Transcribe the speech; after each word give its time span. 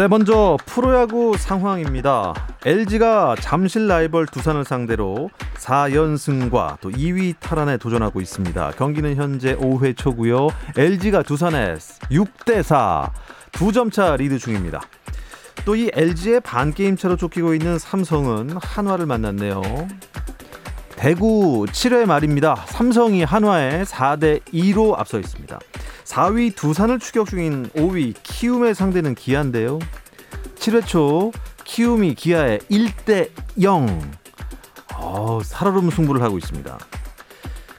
네, 0.00 0.08
먼저 0.08 0.56
프로야구 0.64 1.36
상황입니다. 1.36 2.32
LG가 2.64 3.36
잠실 3.38 3.86
라이벌 3.86 4.28
두산을 4.28 4.64
상대로 4.64 5.28
4연승과 5.56 6.78
또 6.80 6.88
2위 6.90 7.34
탈환에 7.38 7.76
도전하고 7.76 8.22
있습니다. 8.22 8.70
경기는 8.78 9.14
현재 9.16 9.54
5회 9.56 9.94
초고요. 9.94 10.48
LG가 10.78 11.22
두산에 11.22 11.74
6대 11.74 12.62
4, 12.62 13.12
2점 13.52 13.92
차 13.92 14.16
리드 14.16 14.38
중입니다. 14.38 14.80
또 15.66 15.76
이 15.76 15.90
LG의 15.92 16.40
반게임 16.40 16.96
차로 16.96 17.16
쫓기고 17.18 17.52
있는 17.52 17.78
삼성은 17.78 18.56
한화를 18.56 19.04
만났네요. 19.04 19.60
대구 21.00 21.64
7회 21.64 22.04
말입니다. 22.04 22.62
삼성이 22.68 23.22
한화에 23.22 23.84
4대 23.84 24.42
2로 24.52 24.98
앞서 24.98 25.18
있습니다. 25.18 25.58
4위 26.04 26.54
두산을 26.54 26.98
추격 26.98 27.26
중인 27.26 27.70
5위 27.70 28.12
키움의 28.22 28.74
상대는 28.74 29.14
기아인데요. 29.14 29.78
7회 30.56 30.86
초 30.86 31.32
키움이 31.64 32.16
기아에 32.16 32.58
1대 32.70 33.30
0. 33.62 34.12
어, 34.96 35.40
살얼음 35.42 35.88
승부를 35.88 36.20
하고 36.20 36.36
있습니다. 36.36 36.78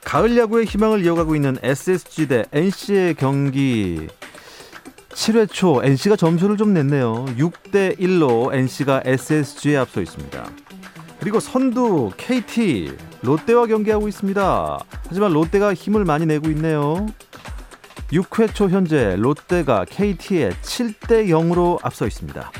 가을 0.04 0.36
야구의 0.36 0.66
희망을 0.66 1.06
이어가고 1.06 1.36
있는 1.36 1.58
SSG 1.62 2.28
대 2.28 2.46
NC의 2.52 3.14
경기 3.14 4.08
7회 5.10 5.48
초 5.48 5.84
NC가 5.84 6.16
점수를 6.16 6.58
좀 6.58 6.74
냈네요. 6.74 7.26
6대 7.38 8.00
1로 8.00 8.52
NC가 8.52 9.04
SSG에 9.06 9.78
앞서 9.78 10.02
있습니다. 10.02 10.44
그리고 11.22 11.40
선두 11.40 12.10
KT 12.18 12.98
롯데와 13.22 13.68
경기하고 13.68 14.08
있습니다. 14.08 14.80
하지만 15.08 15.32
롯데가 15.32 15.72
힘을 15.72 16.04
많이 16.04 16.26
내고 16.26 16.50
있네요. 16.50 17.06
6회 18.12 18.56
초 18.56 18.68
현재 18.70 19.16
롯데가 19.18 19.86
KT에 19.86 20.50
7대 20.50 21.28
0으로 21.28 21.78
앞서 21.84 22.08
있습니다. 22.08 22.52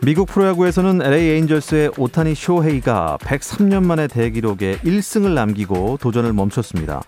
미국 0.00 0.28
프로야구에서는 0.28 1.02
LA 1.02 1.30
에인절스의 1.30 1.90
오타니 1.98 2.36
쇼헤이가 2.36 3.18
103년 3.20 3.84
만에 3.84 4.06
대기록에 4.06 4.78
1승을 4.78 5.34
남기고 5.34 5.98
도전을 6.00 6.32
멈췄습니다. 6.34 7.02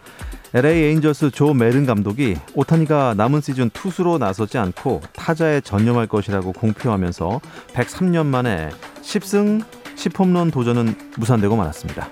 LA 0.54 0.84
에인절스 0.84 1.30
조 1.32 1.52
메른 1.52 1.84
감독이 1.84 2.36
오타니가 2.54 3.14
남은 3.18 3.42
시즌 3.42 3.68
투수로 3.68 4.16
나서지 4.16 4.56
않고 4.56 5.02
타자에 5.12 5.60
전념할 5.60 6.06
것이라고 6.06 6.52
공표하면서 6.52 7.40
103년 7.74 8.24
만에 8.24 8.70
10승 9.02 9.62
10홈런 9.94 10.50
도전은 10.50 10.94
무산되고 11.18 11.54
말았습니다. 11.54 12.08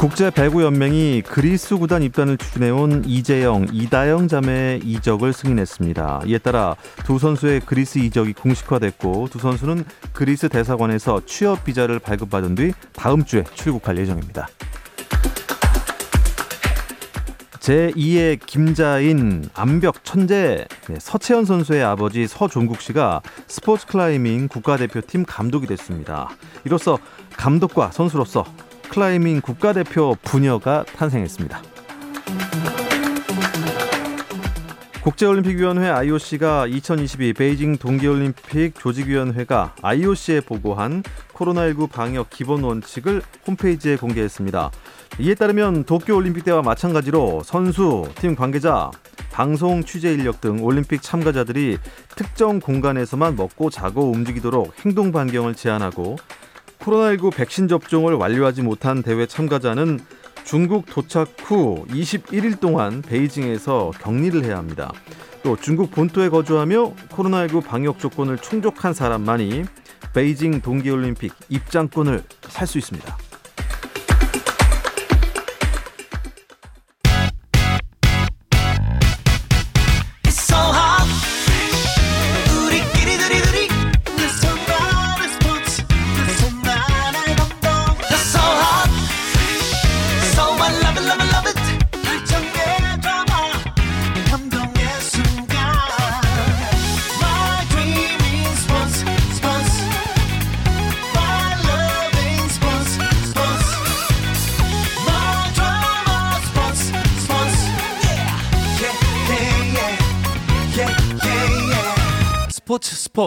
국제 0.00 0.30
배구 0.30 0.62
연맹이 0.62 1.22
그리스 1.26 1.76
구단 1.76 2.02
입단을 2.02 2.38
추진해온 2.38 3.04
이재영, 3.04 3.66
이다영 3.70 4.28
자매 4.28 4.80
이적을 4.82 5.34
승인했습니다. 5.34 6.22
이에 6.24 6.38
따라 6.38 6.74
두 7.04 7.18
선수의 7.18 7.60
그리스 7.60 7.98
이적이 7.98 8.32
공식화됐고 8.32 9.28
두 9.30 9.38
선수는 9.38 9.84
그리스 10.14 10.48
대사관에서 10.48 11.20
취업 11.26 11.64
비자를 11.64 11.98
발급받은 11.98 12.54
뒤 12.54 12.72
다음 12.94 13.26
주에 13.26 13.44
출국할 13.52 13.98
예정입니다. 13.98 14.48
제2의 17.58 18.40
김자인 18.46 19.50
암벽 19.52 20.02
천재 20.02 20.66
네, 20.88 20.96
서채연 20.98 21.44
선수의 21.44 21.84
아버지 21.84 22.26
서종국 22.26 22.80
씨가 22.80 23.20
스포츠 23.46 23.86
클라이밍 23.86 24.48
국가대표팀 24.48 25.26
감독이 25.26 25.66
됐습니다. 25.66 26.30
이로써 26.64 26.98
감독과 27.36 27.90
선수로서 27.90 28.46
클라이밍 28.90 29.40
국가대표 29.40 30.16
부녀가 30.22 30.84
탄생했습니다. 30.96 31.62
국제올림픽위원회 35.02 35.88
IOC가 35.88 36.66
2022 36.66 37.32
베이징 37.32 37.78
동계올림픽 37.78 38.74
조직위원회가 38.78 39.74
IOC에 39.80 40.40
보고한 40.40 41.02
코로나19 41.32 41.90
방역 41.90 42.30
기본 42.30 42.64
원칙을 42.64 43.22
홈페이지에 43.46 43.96
공개했습니다. 43.96 44.70
이에 45.20 45.34
따르면 45.34 45.84
도쿄올림픽 45.84 46.44
때와 46.44 46.62
마찬가지로 46.62 47.42
선수, 47.44 48.08
팀 48.16 48.34
관계자, 48.34 48.90
방송 49.30 49.84
취재 49.84 50.12
인력 50.12 50.40
등 50.40 50.62
올림픽 50.64 51.00
참가자들이 51.00 51.78
특정 52.16 52.58
공간에서만 52.58 53.36
먹고 53.36 53.70
자고 53.70 54.10
움직이도록 54.10 54.74
행동 54.84 55.12
반경을 55.12 55.54
제한하고 55.54 56.16
코로나19 56.80 57.34
백신 57.34 57.68
접종을 57.68 58.14
완료하지 58.14 58.62
못한 58.62 59.02
대회 59.02 59.26
참가자는 59.26 60.00
중국 60.44 60.86
도착 60.86 61.36
후 61.38 61.84
21일 61.88 62.58
동안 62.60 63.02
베이징에서 63.02 63.92
격리를 64.00 64.44
해야 64.44 64.56
합니다. 64.56 64.92
또 65.42 65.56
중국 65.56 65.90
본토에 65.90 66.28
거주하며 66.28 66.94
코로나19 67.10 67.64
방역 67.64 67.98
조건을 67.98 68.38
충족한 68.38 68.94
사람만이 68.94 69.64
베이징 70.14 70.60
동계올림픽 70.60 71.32
입장권을 71.48 72.22
살 72.48 72.66
수 72.66 72.78
있습니다. 72.78 73.29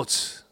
스 0.09 0.43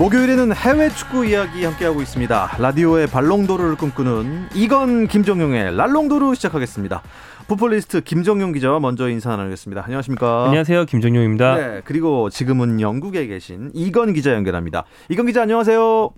목요일에는 0.00 0.54
해외 0.54 0.88
축구 0.88 1.26
이야기 1.26 1.62
함께하고 1.62 2.00
있습니다. 2.00 2.56
라디오의 2.58 3.06
발롱도르를 3.08 3.76
꿈꾸는 3.76 4.46
이건 4.54 5.06
김정용의 5.06 5.76
랄롱도르 5.76 6.34
시작하겠습니다. 6.36 7.02
풋볼리스트 7.48 8.00
김정용 8.00 8.52
기자와 8.52 8.80
먼저 8.80 9.10
인사 9.10 9.36
나누겠습니다. 9.36 9.84
안녕하십니까? 9.84 10.46
안녕하세요. 10.46 10.86
김정용입니다. 10.86 11.54
네, 11.54 11.80
그리고 11.84 12.30
지금은 12.30 12.80
영국에 12.80 13.26
계신 13.26 13.70
이건 13.74 14.14
기자 14.14 14.32
연결합니다. 14.32 14.84
이건 15.10 15.26
기자 15.26 15.42
안녕하세요. 15.42 16.10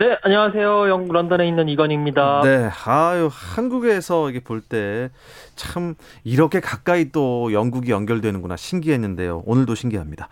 네, 0.00 0.16
안녕하세요. 0.22 0.88
영국 0.88 1.12
런던에 1.12 1.46
있는 1.46 1.68
이건입니다. 1.68 2.40
네, 2.42 2.70
아유 2.86 3.28
한국에서 3.30 4.30
이게 4.30 4.40
볼 4.40 4.62
때 4.62 5.10
참 5.56 5.94
이렇게 6.24 6.58
가까이 6.58 7.12
또 7.12 7.52
영국이 7.52 7.90
연결되는구나 7.90 8.56
신기했는데요. 8.56 9.42
오늘도 9.44 9.74
신기합니다. 9.74 10.28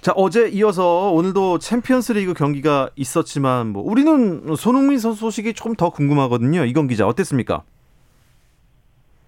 자, 0.00 0.12
어제 0.16 0.48
이어서 0.48 1.12
오늘도 1.12 1.60
챔피언스리그 1.60 2.34
경기가 2.34 2.88
있었지만 2.96 3.68
뭐 3.68 3.84
우리는 3.84 4.56
손흥민 4.56 4.98
선수 4.98 5.20
소식이 5.20 5.54
조금 5.54 5.76
더 5.76 5.90
궁금하거든요. 5.90 6.64
이건 6.64 6.88
기자 6.88 7.06
어땠습니까? 7.06 7.62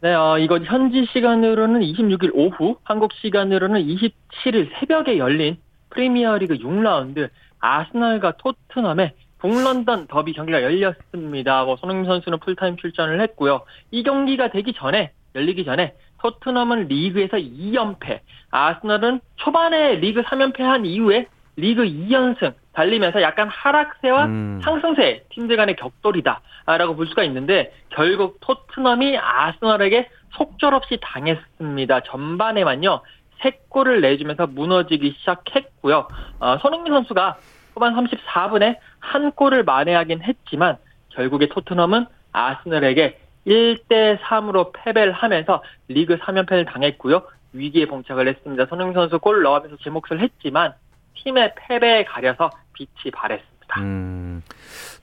네, 0.00 0.12
어, 0.12 0.38
이건 0.40 0.64
현지 0.64 1.06
시간으로는 1.12 1.80
26일 1.82 2.32
오후, 2.34 2.76
한국 2.82 3.12
시간으로는 3.12 3.80
27일 3.80 4.70
새벽에 4.80 5.18
열린 5.18 5.56
프리미어리그 5.90 6.56
6라운드 6.56 7.28
아스날과 7.60 8.32
토트넘의 8.38 9.12
북런던 9.44 10.06
더비 10.06 10.32
경기가 10.32 10.62
열렸습니다. 10.62 11.64
뭐 11.64 11.76
손흥민 11.76 12.06
선수는 12.06 12.38
풀타임 12.38 12.78
출전을 12.78 13.20
했고요. 13.20 13.60
이 13.90 14.02
경기가 14.02 14.48
되기 14.48 14.72
전에 14.72 15.12
열리기 15.34 15.66
전에 15.66 15.92
토트넘은 16.22 16.88
리그에서 16.88 17.36
2연패, 17.36 18.20
아스널은 18.50 19.20
초반에 19.36 19.96
리그 19.96 20.22
3연패한 20.22 20.86
이후에 20.86 21.26
리그 21.56 21.82
2연승 21.82 22.54
달리면서 22.72 23.20
약간 23.20 23.48
하락세와 23.50 24.24
음. 24.24 24.60
상승세 24.64 25.24
팀들 25.28 25.56
간의 25.58 25.76
격돌이다라고 25.76 26.96
볼 26.96 27.06
수가 27.06 27.22
있는데 27.24 27.74
결국 27.90 28.38
토트넘이 28.40 29.18
아스널에게 29.18 30.08
속절없이 30.38 31.00
당했습니다. 31.02 32.00
전반에만요. 32.04 33.02
3골을 33.42 34.00
내주면서 34.00 34.46
무너지기 34.46 35.16
시작했고요. 35.18 36.08
어, 36.40 36.58
손흥민 36.62 36.94
선수가 36.94 37.36
후반 37.74 37.94
34분에 37.94 38.76
한 39.00 39.32
골을 39.32 39.64
만회하긴 39.64 40.22
했지만 40.22 40.76
결국에 41.10 41.48
토트넘은 41.48 42.06
아스널에게 42.32 43.18
1대 43.46 44.18
3으로 44.20 44.72
패배를 44.72 45.12
하면서 45.12 45.62
리그 45.88 46.16
3연패를 46.18 46.66
당했고요. 46.72 47.22
위기에 47.52 47.86
봉착을 47.86 48.26
했습니다. 48.28 48.66
손흥민 48.66 48.94
선수 48.94 49.18
골을 49.18 49.42
넣으면서 49.42 49.76
제 49.82 49.90
몫을 49.90 50.20
했지만 50.20 50.72
팀의 51.14 51.54
패배에 51.56 52.04
가려서 52.04 52.50
빛이 52.72 53.12
발했습니다. 53.12 53.80
음, 53.80 54.42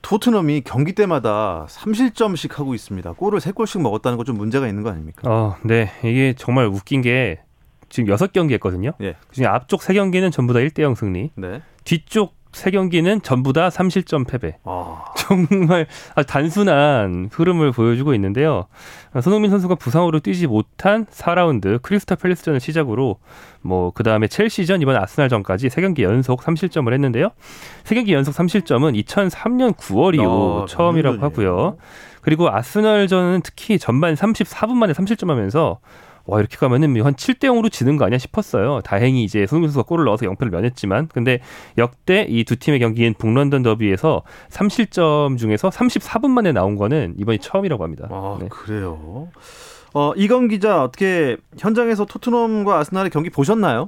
토트넘이 0.02 0.62
경기 0.62 0.94
때마다 0.94 1.66
3실점씩 1.68 2.54
하고 2.56 2.74
있습니다. 2.74 3.12
골을 3.12 3.38
3골씩 3.38 3.80
먹었다는 3.82 4.16
건좀 4.18 4.36
문제가 4.36 4.66
있는 4.66 4.82
거 4.82 4.90
아닙니까? 4.90 5.30
어, 5.30 5.56
네. 5.64 5.90
이게 6.04 6.34
정말 6.36 6.66
웃긴 6.66 7.00
게 7.00 7.40
지금 7.88 8.14
6경기 8.14 8.52
했거든요. 8.52 8.92
예. 9.02 9.16
그중에 9.28 9.46
앞쪽 9.46 9.80
3경기는 9.80 10.32
전부 10.32 10.52
다 10.52 10.60
1대0 10.60 10.94
승리. 10.94 11.30
네. 11.36 11.62
뒤쪽 11.84 12.34
3경기는 12.52 13.22
전부 13.22 13.52
다 13.52 13.68
3실점 13.68 14.26
패배. 14.26 14.58
아, 14.64 15.04
정말 15.16 15.86
아주 16.14 16.26
단순한 16.26 17.30
흐름을 17.32 17.72
보여주고 17.72 18.14
있는데요. 18.14 18.66
손흥민 19.22 19.50
선수가 19.50 19.74
부상으로 19.76 20.20
뛰지 20.20 20.46
못한 20.46 21.06
4라운드 21.06 21.80
크리스탈 21.82 22.16
팰리스전을 22.18 22.60
시작으로 22.60 23.18
뭐 23.62 23.92
그 23.94 24.02
다음에 24.02 24.26
첼시전 24.26 24.82
이번 24.82 24.96
아스날전까지 24.96 25.68
3경기 25.68 26.02
연속 26.02 26.42
3실점을 26.42 26.92
했는데요. 26.92 27.30
3경기 27.84 28.10
연속 28.12 28.34
3실점은 28.34 29.00
2003년 29.04 29.76
9월 29.76 30.14
이후 30.14 30.62
아, 30.62 30.66
처음이라고 30.66 31.22
하고요. 31.22 31.76
그리고 32.20 32.48
아스날전은 32.50 33.42
특히 33.42 33.78
전반 33.78 34.14
34분 34.14 34.72
만에 34.74 34.92
3실점하면서 34.92 35.78
와 36.26 36.38
이렇게 36.38 36.56
가면은 36.56 37.00
한 37.02 37.14
7대 37.14 37.44
0으로 37.44 37.70
지는 37.70 37.96
거 37.96 38.04
아니야 38.04 38.18
싶었어요. 38.18 38.80
다행히 38.82 39.24
이제 39.24 39.46
손흥민 39.46 39.68
선수가 39.70 39.86
골을 39.88 40.04
넣어서 40.04 40.26
0패를 40.26 40.50
면했지만 40.50 41.08
근데 41.08 41.40
역대 41.78 42.26
이 42.28 42.44
두 42.44 42.56
팀의 42.56 42.80
경기인 42.80 43.14
북런던 43.14 43.62
더비에서 43.62 44.22
3실점 44.50 45.38
중에서 45.38 45.70
34분 45.70 46.28
만에 46.30 46.52
나온 46.52 46.76
거는 46.76 47.14
이번이 47.18 47.38
처음이라고 47.38 47.82
합니다. 47.82 48.08
아 48.10 48.36
네. 48.40 48.48
그래요. 48.48 49.28
어, 49.94 50.12
이건 50.16 50.48
기자 50.48 50.82
어떻게 50.82 51.36
현장에서 51.58 52.04
토트넘과 52.06 52.78
아스날의 52.78 53.10
경기 53.10 53.30
보셨나요? 53.30 53.86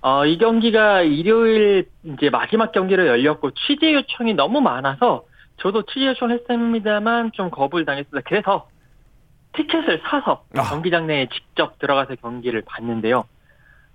어, 0.00 0.26
이 0.26 0.36
경기가 0.38 1.02
일요일 1.02 1.88
이제 2.04 2.28
마지막 2.30 2.72
경기로 2.72 3.06
열렸고 3.06 3.52
취재 3.52 3.94
요청이 3.94 4.34
너무 4.34 4.60
많아서 4.60 5.24
저도 5.60 5.84
취재 5.86 6.06
요청을 6.08 6.34
했습니다만 6.40 7.30
좀 7.34 7.50
거부를 7.50 7.84
당했습니다. 7.84 8.28
그래서 8.28 8.66
티켓을 9.52 10.02
사서 10.04 10.44
아. 10.56 10.62
경기장 10.62 11.06
내에 11.06 11.28
직접 11.28 11.78
들어가서 11.78 12.16
경기를 12.16 12.62
봤는데요. 12.62 13.24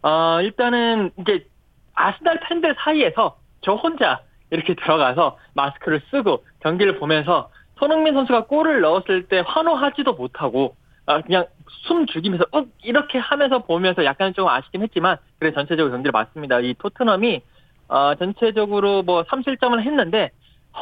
어, 0.04 0.42
일단은 0.42 1.12
이제 1.20 1.46
아스날 1.94 2.40
팬들 2.42 2.76
사이에서 2.80 3.38
저 3.62 3.74
혼자 3.74 4.22
이렇게 4.52 4.76
들어가서 4.76 5.38
마스크를 5.54 6.02
쓰고 6.12 6.46
경기를 6.62 7.00
보면서 7.00 7.50
손흥민 7.78 8.14
선수가 8.14 8.46
골을 8.46 8.82
넣었을 8.82 9.28
때 9.28 9.44
환호하지도 9.46 10.14
못하고 10.14 10.76
아, 11.06 11.22
그냥 11.22 11.46
숨 11.88 12.06
죽이면서 12.06 12.46
어 12.52 12.66
이렇게 12.84 13.18
하면서 13.18 13.60
보면서 13.60 14.04
약간 14.06 14.34
좀 14.34 14.48
아쉽긴 14.48 14.82
했지만 14.84 15.18
그래 15.40 15.52
전체적으로 15.54 15.92
경기를 15.92 16.12
봤습니다. 16.12 16.60
이 16.60 16.74
토트넘이 16.78 17.42
어, 17.90 18.16
전체적으로 18.16 19.04
뭐 19.04 19.24
3실점을 19.24 19.82
했는데 19.82 20.32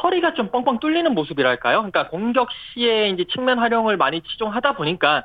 허리가 0.02 0.34
좀 0.34 0.50
뻥뻥 0.50 0.78
뚫리는 0.80 1.12
모습이랄까요? 1.14 1.78
그러니까 1.78 2.08
공격 2.08 2.48
시에 2.52 3.08
이제 3.08 3.24
측면 3.32 3.58
활용을 3.58 3.96
많이 3.96 4.20
치중하다 4.20 4.74
보니까 4.74 5.24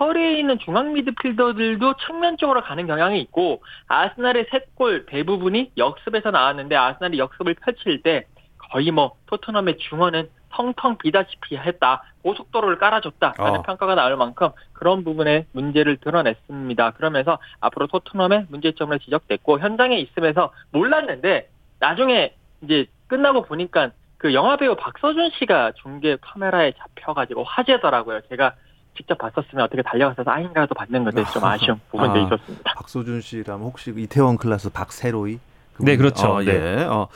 허리에 0.00 0.38
있는 0.38 0.58
중앙 0.58 0.92
미드필더들도 0.94 1.94
측면 2.06 2.36
쪽으로 2.38 2.62
가는 2.62 2.86
경향이 2.86 3.20
있고 3.20 3.62
아스날의 3.88 4.46
세 4.50 4.60
골 4.76 5.06
대부분이 5.06 5.72
역습에서 5.78 6.30
나왔는데 6.30 6.76
아스날이 6.76 7.18
역습을 7.18 7.54
펼칠 7.54 8.02
때 8.02 8.24
거의 8.70 8.90
뭐 8.90 9.12
토트넘의 9.26 9.78
중원은 9.78 10.28
텅텅 10.50 10.98
비다시피 10.98 11.56
했다. 11.56 12.02
고속도로를 12.22 12.78
깔아줬다라는 12.78 13.60
어. 13.60 13.62
평가가 13.62 13.94
나올 13.94 14.16
만큼 14.16 14.48
그런 14.72 15.04
부분에 15.04 15.46
문제를 15.52 15.96
드러냈습니다. 15.98 16.90
그러면서 16.92 17.38
앞으로 17.60 17.86
토트넘의 17.86 18.46
문제점을 18.50 18.98
지적됐고 18.98 19.60
현장에 19.60 19.96
있으면서 19.98 20.52
몰랐는데 20.72 21.48
나중에 21.78 22.34
이제 22.62 22.86
끝나고 23.06 23.42
보니까 23.42 23.90
그 24.26 24.34
영화 24.34 24.56
배우 24.56 24.74
박서준 24.74 25.30
씨가 25.38 25.70
중계 25.80 26.16
카메라에 26.20 26.72
잡혀가지고 26.72 27.44
화제더라고요. 27.44 28.22
제가 28.28 28.54
직접 28.96 29.16
봤었으면 29.18 29.64
어떻게 29.64 29.82
달려가서 29.82 30.24
사인이라도 30.24 30.74
받는 30.74 31.04
건데 31.04 31.22
좀 31.32 31.44
아쉬운 31.44 31.80
부분도 31.92 32.14
아. 32.14 32.22
있었습니다. 32.24 32.74
박소준 32.74 33.20
씨라면 33.20 33.66
혹시 33.66 33.92
그 33.92 34.00
이태원 34.00 34.36
클라스 34.36 34.70
박세로이? 34.70 35.38
그분? 35.74 35.86
네, 35.86 35.96
그렇죠. 35.96 36.38
어, 36.38 36.44
예. 36.44 36.82
어. 36.88 37.06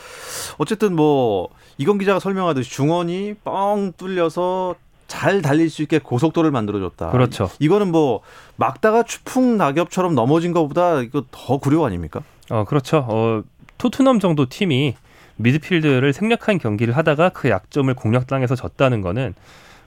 어쨌든 0.59 0.95
뭐 0.95 1.49
이건 1.79 1.99
기자가 1.99 2.21
설명하듯이 2.21 2.71
중원이 2.71 3.35
뻥 3.43 3.93
뚫려서 3.97 4.77
잘 5.09 5.43
달릴 5.43 5.69
수 5.69 5.83
있게 5.83 5.99
고속도로를 5.99 6.53
만들어줬다. 6.53 7.11
그렇죠. 7.11 7.51
이거는 7.59 7.91
뭐 7.91 8.21
막다가 8.55 9.03
추풍 9.03 9.57
낙엽처럼 9.57 10.15
넘어진 10.15 10.53
것보다 10.53 11.01
이거 11.01 11.25
더 11.33 11.57
굴욕 11.57 11.85
아닙니까? 11.85 12.23
어, 12.51 12.63
그렇죠. 12.63 13.05
어, 13.09 13.43
토트넘 13.79 14.21
정도 14.21 14.49
팀이 14.49 14.95
미드필드를 15.43 16.13
생략한 16.13 16.59
경기를 16.59 16.97
하다가 16.97 17.31
그 17.31 17.49
약점을 17.49 17.93
공략당해서 17.95 18.55
졌다는 18.55 19.01
거는 19.01 19.35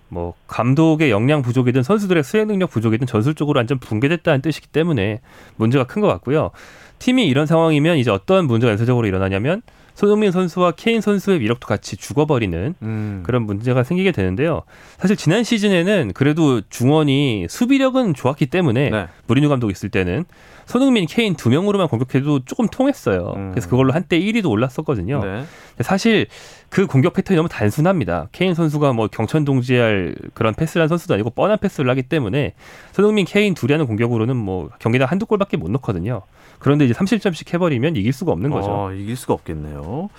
뭐 0.10 0.34
감독의 0.48 1.10
역량 1.10 1.42
부족이든 1.42 1.82
선수들의 1.84 2.24
수행 2.24 2.48
능력 2.48 2.70
부족이든 2.70 3.08
전술적으로 3.08 3.58
완전 3.58 3.80
붕괴됐다는 3.80 4.42
뜻이기 4.42 4.68
때문에 4.68 5.22
문제가 5.56 5.86
큰 5.86 6.02
것 6.02 6.08
같고요. 6.08 6.52
팀이 7.00 7.28
이런 7.28 7.46
상황이면 7.46 7.98
이제 7.98 8.12
어떤 8.12 8.46
문제가 8.46 8.72
연쇄적으로 8.72 9.08
일어나냐면 9.08 9.62
손흥민 9.96 10.32
선수와 10.32 10.72
케인 10.72 11.02
선수의 11.02 11.40
위력도 11.40 11.68
같이 11.68 11.98
죽어버리는 11.98 12.76
음. 12.82 13.24
그런 13.26 13.44
문제가 13.44 13.84
생기게 13.84 14.12
되는데요. 14.12 14.64
사실 14.98 15.16
지난 15.16 15.44
시즌에는 15.44 16.12
그래도 16.14 16.62
중원이 16.70 17.48
수비력은 17.50 18.14
좋았기 18.14 18.48
때문에 18.48 18.90
네. 18.90 19.08
무리뉴 19.28 19.50
감독 19.50 19.70
있을 19.70 19.90
때는 19.90 20.26
손흥민, 20.66 21.06
케인 21.06 21.36
두 21.36 21.50
명으로만 21.50 21.88
공격해도 21.90 22.46
조금 22.46 22.68
통했어요. 22.68 23.34
음. 23.36 23.52
그래서 23.52 23.70
그걸로 23.70 23.94
한때 23.94 24.20
1위도 24.20 24.50
올랐었거든요. 24.50 25.24
네. 25.24 25.44
사실 25.82 26.28
그 26.70 26.88
공격 26.88 27.14
패턴이 27.14 27.36
너무 27.36 27.50
단순합니다. 27.50 28.30
케인 28.32 28.54
선수가 28.54 28.94
뭐 28.94 29.08
경천 29.08 29.46
동지할 29.46 30.16
그런 30.34 30.54
패스를 30.54 30.82
한 30.82 30.88
선수도 30.88 31.14
아니고 31.14 31.32
뻔한 31.32 31.58
패스를 31.60 31.90
하기 31.92 32.04
때문에 32.04 32.54
손흥민, 32.94 33.26
케인 33.26 33.54
둘이 33.54 33.74
하는 33.74 33.86
공격으로는 33.88 34.36
뭐 34.36 34.70
경기당 34.80 35.10
한두 35.10 35.26
골밖에 35.26 35.58
못 35.58 35.70
넣거든요. 35.72 36.22
그런데 36.64 36.86
이제 36.86 36.94
30점씩 36.94 37.54
해버리면 37.54 37.98
이길 37.98 38.14
수가 38.14 38.32
없는 38.32 38.50
거죠. 38.50 38.70
어, 38.72 38.94
이길 38.94 39.16
수가 39.18 39.34
없겠네요. 39.34 40.10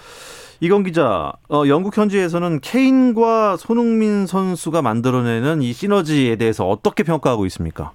이건 0.60 0.84
기자, 0.84 1.32
어, 1.48 1.62
영국 1.66 1.96
현지에서는 1.96 2.60
케인과 2.60 3.56
손흥민 3.56 4.26
선수가 4.26 4.82
만들어내는 4.82 5.62
이 5.62 5.72
시너지에 5.72 6.36
대해서 6.36 6.68
어떻게 6.68 7.02
평가하고 7.02 7.46
있습니까? 7.46 7.92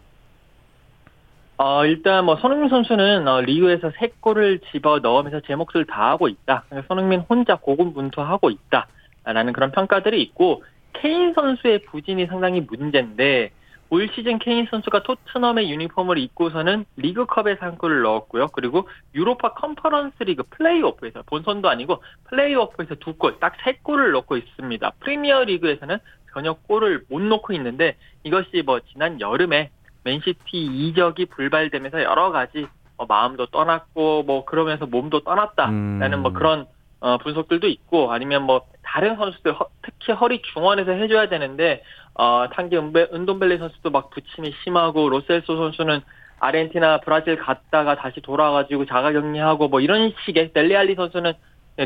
어, 1.58 1.86
일단 1.86 2.26
뭐 2.26 2.38
손흥민 2.38 2.70
선수는 2.70 3.28
어, 3.28 3.42
리그에서 3.42 3.92
세 4.00 4.12
골을 4.20 4.60
집어 4.72 5.00
넣으면서 5.00 5.42
제 5.46 5.56
몫을 5.56 5.86
다하고 5.86 6.28
있다. 6.28 6.64
손흥민 6.88 7.20
혼자 7.20 7.56
고군분투하고 7.56 8.50
있다 8.50 8.88
라는 9.26 9.54
그런 9.54 9.72
평가들이 9.72 10.22
있고 10.24 10.64
케인 10.94 11.34
선수의 11.34 11.84
부진이 11.84 12.26
상당히 12.28 12.62
문제인데 12.62 13.52
올 13.92 14.08
시즌 14.14 14.38
케인 14.40 14.68
선수가 14.70 15.04
토트넘의 15.04 15.72
유니폼을 15.72 16.18
입고서는 16.20 16.86
리그컵에서 16.98 17.66
한 17.66 17.78
골을 17.78 18.02
넣었고요. 18.04 18.48
그리고 18.50 18.88
유로파 19.16 19.54
컨퍼런스 19.54 20.24
리그 20.24 20.44
플레이오프에서 20.52 21.24
본선도 21.26 21.70
아니고 21.70 22.04
플레이오프에서 22.26 22.96
두 22.96 23.16
골, 23.16 23.40
딱 23.40 23.54
세 23.64 23.80
골을 23.82 24.12
넣고 24.12 24.38
있습니다. 24.38 24.92
프리미어 25.00 25.44
리그에서는 25.46 25.98
전혀 26.34 26.54
골을 26.54 27.04
못 27.10 27.22
넣고 27.22 27.54
있는데 27.54 27.98
이것이 28.24 28.62
뭐 28.66 28.80
지난 28.92 29.20
여름에 29.20 29.72
맨시티 30.04 30.38
이적이 30.54 31.26
불발되면서 31.26 32.04
여러 32.04 32.32
가지 32.32 32.68
뭐 32.98 33.06
마음도 33.08 33.48
떠났고 33.48 34.24
뭐 34.24 34.46
그러면서 34.46 34.86
몸도 34.86 35.22
떠났다라는 35.22 36.14
음. 36.14 36.22
뭐 36.22 36.32
그런 36.32 36.68
어, 37.02 37.18
분석들도 37.18 37.68
있고 37.68 38.12
아니면 38.12 38.44
뭐 38.44 38.62
다른 38.92 39.16
선수들 39.18 39.54
허- 39.54 39.68
특히 39.84 40.14
허리 40.14 40.42
중원에서 40.42 40.92
해줘야 40.92 41.30
되는데 41.30 41.84
어, 42.16 42.48
은베, 42.58 43.10
은돈벨리 43.14 43.60
선수도 43.60 43.92
막 43.92 44.10
부침이 44.10 44.52
심하고 44.64 45.10
로셀소 45.10 45.56
선수는 45.56 46.02
아르헨티나 46.40 47.02
브라질 47.02 47.38
갔다가 47.38 47.96
다시 47.96 48.20
돌아가지고 48.22 48.86
자가격리하고 48.86 49.68
뭐 49.68 49.80
이런 49.80 50.12
식의 50.26 50.54
델리알리 50.54 50.96
선수는 50.96 51.34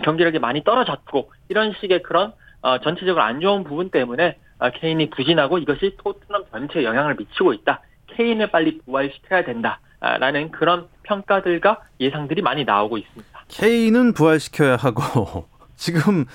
경기력이 0.03 0.39
많이 0.39 0.63
떨어졌고 0.63 1.31
이런 1.49 1.73
식의 1.81 2.03
그런 2.03 2.31
어, 2.61 2.79
전체적으로 2.79 3.21
안 3.23 3.41
좋은 3.41 3.63
부분 3.65 3.89
때문에 3.89 4.37
어, 4.59 4.69
케인이 4.69 5.09
부진하고 5.09 5.57
이것이 5.57 5.97
토트넘 6.01 6.45
전체에 6.51 6.83
영향을 6.85 7.15
미치고 7.15 7.53
있다. 7.53 7.81
케인을 8.07 8.47
빨리 8.51 8.79
부활시켜야 8.85 9.43
된다 9.43 9.79
라는 9.99 10.51
그런 10.51 10.87
평가들과 11.03 11.81
예상들이 11.99 12.41
많이 12.41 12.63
나오고 12.63 12.97
있습니다. 12.97 13.45
케인은 13.47 14.13
부활시켜야 14.13 14.75
하고 14.75 15.47
지금 15.83 16.25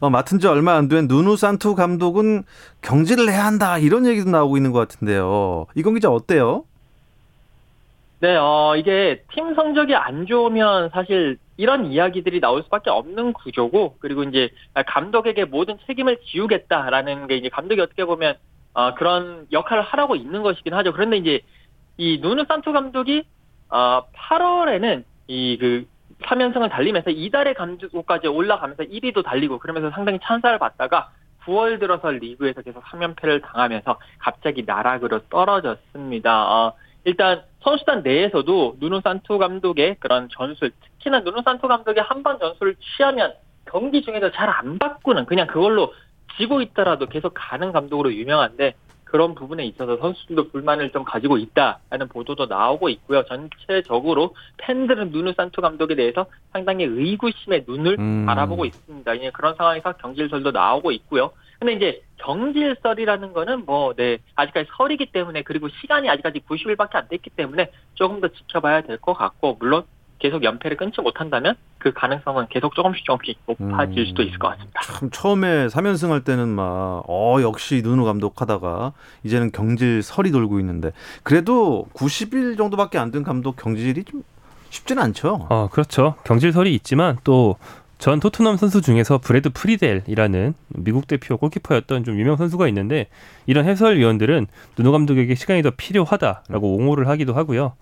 어, 0.00 0.08
맡은 0.10 0.38
지 0.38 0.46
얼마 0.46 0.74
안 0.74 0.88
된 0.88 1.06
누누 1.08 1.36
산투 1.36 1.74
감독은 1.74 2.44
경질을 2.82 3.28
해야 3.30 3.44
한다 3.44 3.76
이런 3.78 4.06
얘기도 4.06 4.30
나오고 4.30 4.56
있는 4.56 4.72
것 4.72 4.78
같은데요. 4.78 5.66
이건 5.74 5.94
기자 5.94 6.10
어때요? 6.10 6.64
네, 8.20 8.34
어, 8.36 8.74
이게 8.76 9.22
팀 9.34 9.54
성적이 9.54 9.94
안 9.94 10.26
좋으면 10.26 10.88
사실 10.90 11.36
이런 11.58 11.86
이야기들이 11.92 12.40
나올 12.40 12.62
수밖에 12.62 12.88
없는 12.90 13.34
구조고, 13.34 13.96
그리고 13.98 14.22
이제 14.22 14.48
감독에게 14.86 15.44
모든 15.44 15.76
책임을 15.86 16.18
지우겠다라는 16.26 17.26
게 17.26 17.36
이제 17.36 17.48
감독이 17.50 17.80
어떻게 17.80 18.04
보면, 18.06 18.36
어, 18.72 18.94
그런 18.94 19.46
역할을 19.52 19.82
하라고 19.82 20.16
있는 20.16 20.42
것이긴 20.42 20.72
하죠. 20.74 20.92
그런데 20.92 21.18
이제 21.18 21.40
이 21.98 22.18
누누 22.22 22.44
산투 22.48 22.72
감독이, 22.72 23.24
어, 23.68 24.02
8월에는 24.14 25.04
이 25.28 25.58
그 25.60 25.84
3연승을 26.22 26.70
달리면서 26.70 27.10
이달의 27.10 27.54
감독까지 27.54 28.26
올라가면서 28.28 28.84
1위도 28.84 29.24
달리고 29.24 29.58
그러면서 29.58 29.90
상당히 29.90 30.18
찬사를 30.22 30.58
받다가 30.58 31.10
9월 31.44 31.78
들어서 31.78 32.10
리그에서 32.10 32.62
계속 32.62 32.82
3연패를 32.84 33.42
당하면서 33.42 33.98
갑자기 34.18 34.64
나락으로 34.66 35.20
떨어졌습니다. 35.28 36.50
어, 36.50 36.72
일단 37.04 37.42
선수단 37.60 38.02
내에서도 38.02 38.76
누누 38.80 39.00
산투 39.02 39.38
감독의 39.38 39.96
그런 40.00 40.28
전술, 40.32 40.72
특히나 40.98 41.20
누누 41.20 41.42
산투 41.44 41.68
감독의 41.68 42.02
한 42.02 42.22
번 42.24 42.38
전술을 42.40 42.74
취하면 42.80 43.34
경기 43.66 44.02
중에서 44.02 44.32
잘 44.32 44.48
안 44.48 44.78
바꾸는 44.78 45.26
그냥 45.26 45.46
그걸로 45.46 45.92
지고 46.36 46.60
있더라도 46.62 47.06
계속 47.06 47.32
가는 47.34 47.70
감독으로 47.72 48.12
유명한데 48.12 48.74
그런 49.06 49.34
부분에 49.36 49.64
있어서 49.64 49.96
선수들도 49.98 50.50
불만을 50.50 50.90
좀 50.90 51.04
가지고 51.04 51.38
있다라는 51.38 52.08
보도도 52.08 52.46
나오고 52.46 52.88
있고요. 52.90 53.24
전체적으로 53.24 54.34
팬들은 54.58 55.10
누누 55.12 55.32
산투 55.34 55.60
감독에 55.60 55.94
대해서 55.94 56.26
상당히 56.52 56.84
의구심의 56.84 57.64
눈을 57.68 57.96
음. 57.98 58.26
바라보고 58.26 58.64
있습니다. 58.64 59.14
이제 59.14 59.30
그런 59.30 59.54
상황에서 59.54 59.92
경질설도 59.92 60.50
나오고 60.50 60.90
있고요. 60.90 61.30
근데 61.60 61.74
이제 61.74 62.02
경질설이라는 62.18 63.32
거는 63.32 63.64
뭐, 63.64 63.94
네, 63.94 64.18
아직까지 64.34 64.68
설이기 64.76 65.06
때문에 65.12 65.42
그리고 65.42 65.68
시간이 65.68 66.10
아직까지 66.10 66.40
90일밖에 66.40 66.96
안 66.96 67.08
됐기 67.08 67.30
때문에 67.30 67.70
조금 67.94 68.20
더 68.20 68.28
지켜봐야 68.28 68.82
될 68.82 68.98
것 68.98 69.14
같고, 69.14 69.56
물론 69.60 69.84
계속 70.18 70.42
연패를 70.44 70.76
끊지 70.76 71.00
못한다면 71.00 71.54
그 71.78 71.92
가능성은 71.92 72.46
계속 72.50 72.74
조금씩 72.74 73.04
조금씩 73.04 73.38
높아질 73.46 73.98
음. 73.98 74.06
수도 74.06 74.22
있을 74.22 74.38
것 74.38 74.48
같습니다. 74.48 74.80
참 74.82 75.10
처음에 75.10 75.66
3연승 75.68 76.08
할 76.10 76.22
때는 76.24 76.48
막 76.48 77.02
어 77.06 77.38
역시 77.42 77.82
누누 77.84 78.04
감독 78.04 78.40
하다가 78.40 78.92
이제는 79.24 79.52
경질설이 79.52 80.30
돌고 80.30 80.58
있는데 80.60 80.92
그래도 81.22 81.86
90일 81.94 82.56
정도밖에 82.56 82.98
안 82.98 83.10
된 83.10 83.22
감독 83.22 83.56
경질이 83.56 84.04
좀 84.04 84.22
쉽지는 84.70 85.02
않죠. 85.04 85.46
어, 85.48 85.68
그렇죠. 85.70 86.16
경질설이 86.24 86.74
있지만 86.74 87.18
또 87.24 87.56
전 87.98 88.20
토트넘 88.20 88.58
선수 88.58 88.82
중에서 88.82 89.16
브래드 89.18 89.48
프리델이라는 89.50 90.54
미국 90.68 91.06
대표 91.06 91.38
골키퍼였던 91.38 92.04
좀 92.04 92.18
유명 92.18 92.36
선수가 92.36 92.68
있는데 92.68 93.08
이런 93.46 93.64
해설위원들은 93.64 94.46
누누 94.76 94.92
감독에게 94.92 95.34
시간이 95.34 95.62
더 95.62 95.70
필요하다라고 95.74 96.76
옹호를 96.76 97.08
하기도 97.08 97.32
하고요. 97.32 97.72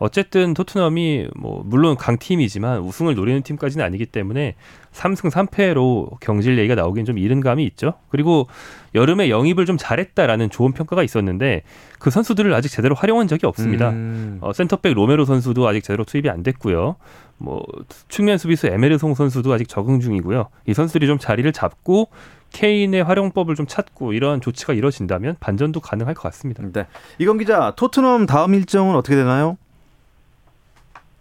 어쨌든 0.00 0.54
토트넘이 0.54 1.28
뭐 1.36 1.62
물론 1.64 1.94
강팀이지만 1.94 2.80
우승을 2.80 3.14
노리는 3.14 3.42
팀까지는 3.42 3.84
아니기 3.84 4.06
때문에 4.06 4.54
3승 4.92 5.30
3패로 5.30 6.18
경질 6.20 6.58
얘기가 6.58 6.74
나오긴 6.74 7.04
좀 7.04 7.18
이른 7.18 7.40
감이 7.40 7.64
있죠. 7.66 7.94
그리고 8.08 8.48
여름에 8.94 9.28
영입을 9.28 9.66
좀 9.66 9.76
잘했다라는 9.78 10.48
좋은 10.48 10.72
평가가 10.72 11.02
있었는데 11.02 11.62
그 11.98 12.08
선수들을 12.08 12.52
아직 12.54 12.70
제대로 12.70 12.94
활용한 12.94 13.28
적이 13.28 13.46
없습니다. 13.46 13.90
음. 13.90 14.38
어, 14.40 14.54
센터백 14.54 14.94
로메로 14.94 15.26
선수도 15.26 15.68
아직 15.68 15.84
제대로 15.84 16.04
투입이 16.04 16.30
안 16.30 16.42
됐고요. 16.42 16.96
뭐 17.36 17.62
측면 18.08 18.38
수비수 18.38 18.68
에메르송 18.68 19.14
선수도 19.14 19.52
아직 19.52 19.68
적응 19.68 20.00
중이고요. 20.00 20.48
이 20.66 20.72
선수들이 20.72 21.06
좀 21.06 21.18
자리를 21.18 21.52
잡고 21.52 22.08
케인의 22.52 23.04
활용법을 23.04 23.54
좀 23.54 23.66
찾고 23.66 24.14
이런 24.14 24.40
조치가 24.40 24.72
이뤄진다면 24.72 25.36
반전도 25.40 25.80
가능할 25.80 26.14
것 26.14 26.22
같습니다. 26.22 26.62
네. 26.72 26.86
이건 27.18 27.36
기자 27.36 27.74
토트넘 27.76 28.24
다음 28.24 28.54
일정은 28.54 28.96
어떻게 28.96 29.14
되나요? 29.14 29.58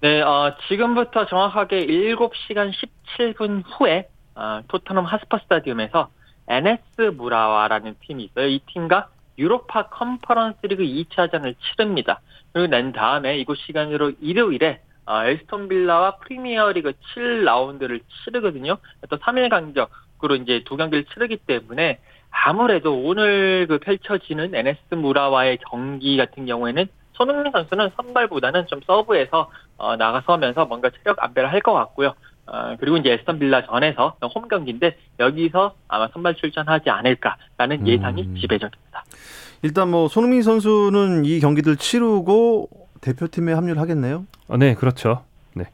네, 0.02 0.22
어, 0.22 0.56
지금부터 0.70 1.26
정확하게 1.26 1.86
7시간 1.86 2.72
17분 2.72 3.64
후에 3.66 4.08
어, 4.34 4.62
토트넘 4.70 5.04
하스퍼 5.04 5.40
스타디움에서 5.40 6.10
NS 6.48 7.02
무라와라는 7.18 7.96
팀이 8.06 8.24
있어요. 8.24 8.48
이 8.48 8.62
팀과 8.68 9.10
유로파 9.38 9.90
컨퍼런스 9.90 10.68
리그 10.68 10.84
2차전을 10.84 11.54
치릅니다. 11.60 12.22
그리고 12.54 12.68
난 12.68 12.94
다음에 12.94 13.40
이곳 13.40 13.58
시간으로 13.58 14.14
일요일에 14.22 14.80
어, 15.06 15.26
에스톤 15.26 15.68
빌라와 15.68 16.16
프리미어 16.20 16.72
리그 16.72 16.94
7라운드를 17.14 18.00
치르거든요. 18.24 18.78
또 19.10 19.18
3일 19.18 19.50
강적으로 19.50 20.36
이제 20.36 20.64
두 20.66 20.78
경기를 20.78 21.04
치르기 21.14 21.36
때문에 21.46 22.00
아무래도 22.32 22.98
오늘 22.98 23.68
그 23.68 23.80
펼쳐지는 23.80 24.56
NS 24.56 24.96
무라와의 24.96 25.58
경기 25.70 26.16
같은 26.16 26.46
경우에는 26.46 26.88
손흥민 27.20 27.52
선수는 27.52 27.90
선발보다는 27.98 28.68
좀 28.68 28.80
서브에서 28.88 29.52
어, 29.80 29.96
나가서면서 29.96 30.66
뭔가 30.66 30.90
체력 30.90 31.22
안배를 31.24 31.52
할 31.52 31.62
것 31.62 31.74
같고요. 31.74 32.14
어, 32.46 32.76
그리고 32.80 32.98
이제 32.98 33.12
에스턴 33.12 33.38
빌라 33.40 33.66
전에서 33.66 34.16
홈 34.36 34.48
경기인데 34.48 34.98
여기서 35.20 35.74
아마 35.88 36.08
선발 36.14 36.36
출전하지 36.36 36.90
않을까라는 36.90 37.88
예상이 37.88 38.24
음. 38.24 38.36
지배적입니다. 38.40 39.04
일단 39.62 39.90
뭐 39.92 40.08
손흥민 40.08 40.42
선수는 40.42 41.26
이 41.26 41.40
경기들 41.40 41.76
치르고 41.78 42.70
대표팀에 43.02 43.54
합류를 43.54 43.82
하겠네요. 43.82 44.26
어, 44.48 44.58
네, 44.58 44.74
그렇죠. 44.74 45.24
네. 45.54 45.66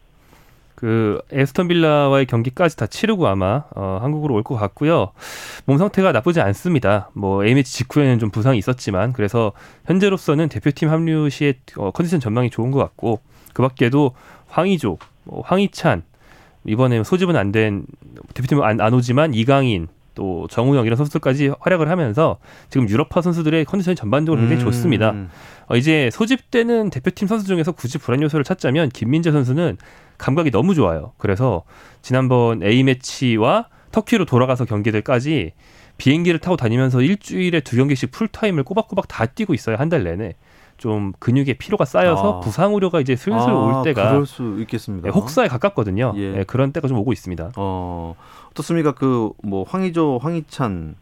그 0.75 1.21
에스턴 1.31 1.67
빌라와의 1.67 2.25
경기까지 2.25 2.75
다 2.77 2.87
치르고 2.87 3.27
아마 3.27 3.63
어, 3.75 3.99
한국으로 4.01 4.33
올 4.35 4.43
것 4.43 4.55
같고요. 4.55 5.11
몸 5.65 5.77
상태가 5.77 6.11
나쁘지 6.11 6.41
않습니다. 6.41 7.09
뭐 7.13 7.45
A매치 7.45 7.71
직후에는 7.73 8.19
좀 8.19 8.31
부상이 8.31 8.57
있었지만 8.57 9.13
그래서 9.13 9.53
현재로서는 9.85 10.49
대표팀 10.49 10.89
합류 10.89 11.29
시에 11.29 11.53
어, 11.77 11.91
컨디션 11.91 12.19
전망이 12.19 12.49
좋은 12.49 12.71
것 12.71 12.79
같고 12.79 13.21
그 13.55 13.61
밖에도 13.63 14.11
황의조, 14.49 14.97
뭐 15.23 15.41
황희찬 15.45 16.03
이번에 16.65 17.03
소집은 17.03 17.35
안 17.35 17.51
된 17.51 17.85
대표팀 18.33 18.61
안, 18.61 18.81
안 18.81 18.93
오지만 18.93 19.33
이강인 19.33 19.87
또 20.13 20.47
정우영 20.49 20.85
이런 20.85 20.97
선수들까지 20.97 21.51
활약을 21.59 21.89
하면서 21.89 22.37
지금 22.69 22.87
유럽파 22.89 23.21
선수들의 23.21 23.65
컨디션이 23.65 23.95
전반적으로 23.95 24.41
굉장히 24.41 24.61
음. 24.61 24.65
좋습니다. 24.65 25.13
어, 25.67 25.75
이제 25.77 26.09
소집되는 26.11 26.89
대표팀 26.89 27.27
선수 27.27 27.47
중에서 27.47 27.71
굳이 27.71 27.97
불안 27.97 28.21
요소를 28.21 28.43
찾자면 28.43 28.89
김민재 28.89 29.31
선수는 29.31 29.77
감각이 30.17 30.51
너무 30.51 30.75
좋아요. 30.75 31.13
그래서 31.17 31.63
지난번 32.01 32.61
A 32.63 32.83
매치와 32.83 33.67
터키로 33.91 34.25
돌아가서 34.25 34.65
경기들까지 34.65 35.53
비행기를 35.97 36.39
타고 36.39 36.57
다니면서 36.57 37.01
일주일에 37.01 37.61
두 37.61 37.77
경기씩 37.77 38.11
풀타임을 38.11 38.63
꼬박꼬박 38.63 39.07
다 39.07 39.25
뛰고 39.25 39.53
있어요 39.53 39.77
한 39.77 39.89
달 39.89 40.03
내내. 40.03 40.35
좀 40.77 41.13
근육에 41.19 41.53
피로가 41.53 41.85
쌓여서 41.85 42.37
아. 42.37 42.39
부상 42.41 42.75
우려가 42.75 42.99
이제 42.99 43.15
슬슬 43.15 43.49
아, 43.49 43.53
올 43.53 43.83
때가 43.83 44.09
그럴 44.09 44.25
수 44.25 44.57
있겠습니다. 44.61 45.07
네, 45.07 45.13
혹사에 45.13 45.47
가깝거든요. 45.47 46.13
예. 46.17 46.31
네, 46.31 46.43
그런 46.43 46.71
때가 46.71 46.87
좀 46.87 46.97
오고 46.97 47.13
있습니다. 47.13 47.51
어 47.55 48.15
어떻습니까? 48.51 48.93
그 48.93 49.31
뭐 49.43 49.63
황희조, 49.67 50.19
황희찬 50.21 50.95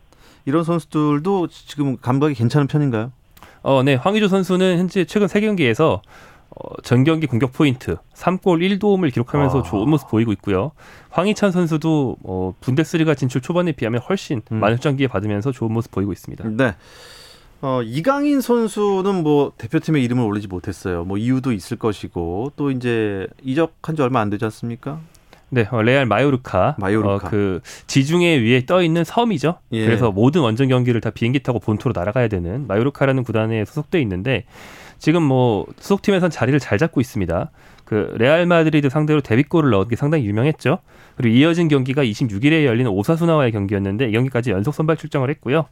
이런 0.46 0.64
선수들도 0.64 1.48
지금 1.48 1.98
감각이 1.98 2.34
괜찮은 2.36 2.68
편인가요? 2.68 3.12
어, 3.62 3.82
네. 3.84 3.96
황의조 3.96 4.28
선수는 4.28 4.78
현재 4.78 5.06
최근 5.06 5.28
세 5.28 5.40
경기에서 5.40 6.02
어, 6.50 6.82
전 6.84 7.04
경기 7.04 7.26
공격 7.26 7.52
포인트 7.54 7.96
3골 8.14 8.78
1도움을 8.78 9.12
기록하면서 9.12 9.60
아. 9.60 9.64
좋은 9.64 9.90
모습 9.90 10.10
보이고 10.10 10.32
있고요. 10.34 10.72
황희찬 11.10 11.52
선수도 11.52 12.18
어, 12.24 12.54
분데스리가 12.62 13.16
진출 13.16 13.42
초반에 13.42 13.72
비하면 13.72 14.02
훨씬 14.02 14.42
음. 14.52 14.58
많은 14.60 14.78
기회 14.98 15.08
받으면서 15.08 15.52
좋은 15.52 15.72
모습 15.72 15.92
보이고 15.92 16.12
있습니다. 16.12 16.44
네. 16.50 16.76
어, 17.64 17.82
이강인 17.82 18.42
선수는 18.42 19.24
뭐 19.24 19.54
대표팀에 19.58 20.02
이름을 20.02 20.22
올리지 20.26 20.50
못했어요. 20.50 21.06
뭐 21.06 21.18
이유도 21.18 21.54
있을 21.54 21.78
것이고 21.78 22.52
또 22.58 22.72
이제 22.72 23.26
이적한 23.42 23.96
지 23.96 24.02
얼마 24.02 24.20
안 24.20 24.30
되지 24.30 24.44
않습니까? 24.44 25.00
네, 25.48 25.66
어, 25.72 25.82
레알 25.82 26.06
마요르카, 26.06 26.76
마요르카. 26.78 27.14
어, 27.14 27.20
그 27.20 27.62
지중해 27.88 28.42
위에 28.42 28.66
떠 28.66 28.84
있는 28.84 29.06
섬이죠. 29.06 29.60
예. 29.72 29.86
그래서 29.86 30.12
모든 30.12 30.42
원정 30.42 30.68
경기를 30.68 31.00
다 31.00 31.10
비행기 31.10 31.40
타고 31.40 31.60
본토로 31.60 31.94
날아가야 31.96 32.28
되는 32.28 32.68
마요르카라는 32.68 33.24
구단에 33.24 33.64
소속돼 33.64 34.02
있는데 34.02 34.44
지금 35.00 35.24
뭐 35.24 35.66
소속팀에선 35.78 36.32
자리를 36.32 36.60
잘 36.60 36.78
잡고 36.78 37.00
있습니다. 37.00 37.50
그 37.86 38.14
레알 38.18 38.46
마드리드 38.46 38.90
상대로 38.90 39.22
데뷔골을 39.22 39.70
넣은 39.70 39.88
게 39.88 39.96
상당히 39.96 40.26
유명했죠. 40.26 40.80
그리고 41.16 41.34
이어진 41.34 41.70
경기가 41.70 42.04
26일에 42.04 42.66
열리는 42.66 42.92
오사수나와의 42.92 43.54
경기였는데 43.54 44.10
이 44.10 44.12
경기까지 44.12 44.52
연속 44.52 44.74
선발 44.74 44.98
출장을 44.98 45.30
했고요. 45.30 45.66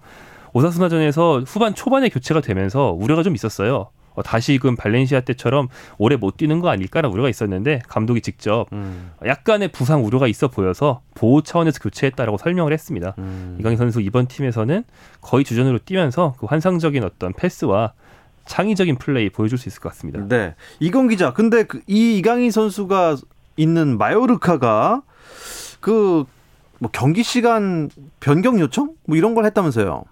오사수나전에서 0.53 1.43
후반 1.45 1.73
초반에 1.75 2.09
교체가 2.09 2.41
되면서 2.41 2.91
우려가 2.91 3.23
좀 3.23 3.35
있었어요. 3.35 3.89
어, 4.13 4.21
다시금 4.21 4.75
발렌시아 4.75 5.21
때처럼 5.21 5.69
오래 5.97 6.17
못 6.17 6.35
뛰는 6.35 6.59
거 6.59 6.69
아닐까라는 6.69 7.13
우려가 7.13 7.29
있었는데 7.29 7.81
감독이 7.87 8.19
직접 8.19 8.65
음. 8.73 9.11
약간의 9.25 9.69
부상 9.69 10.05
우려가 10.05 10.27
있어 10.27 10.49
보여서 10.49 11.01
보호 11.13 11.41
차원에서 11.41 11.79
교체했다라고 11.79 12.37
설명을 12.37 12.73
했습니다. 12.73 13.15
음. 13.19 13.55
이강인 13.59 13.77
선수 13.77 14.01
이번 14.01 14.27
팀에서는 14.27 14.83
거의 15.21 15.45
주전으로 15.45 15.79
뛰면서 15.79 16.35
그 16.39 16.45
환상적인 16.45 17.03
어떤 17.05 17.31
패스와 17.31 17.93
창의적인 18.45 18.97
플레이 18.97 19.29
보여줄 19.29 19.57
수 19.57 19.69
있을 19.69 19.79
것 19.79 19.89
같습니다. 19.89 20.27
네. 20.27 20.55
이건 20.81 21.07
기자. 21.07 21.31
근데 21.31 21.63
그, 21.63 21.81
이 21.87 22.17
이강인 22.17 22.51
선수가 22.51 23.15
있는 23.55 23.97
마요르카가 23.97 25.03
그 25.79 26.25
뭐 26.81 26.89
경기 26.91 27.21
시간 27.21 27.91
변경 28.19 28.59
요청 28.59 28.95
뭐 29.05 29.15
이런 29.15 29.35
걸 29.35 29.45
했다면서요. 29.45 30.03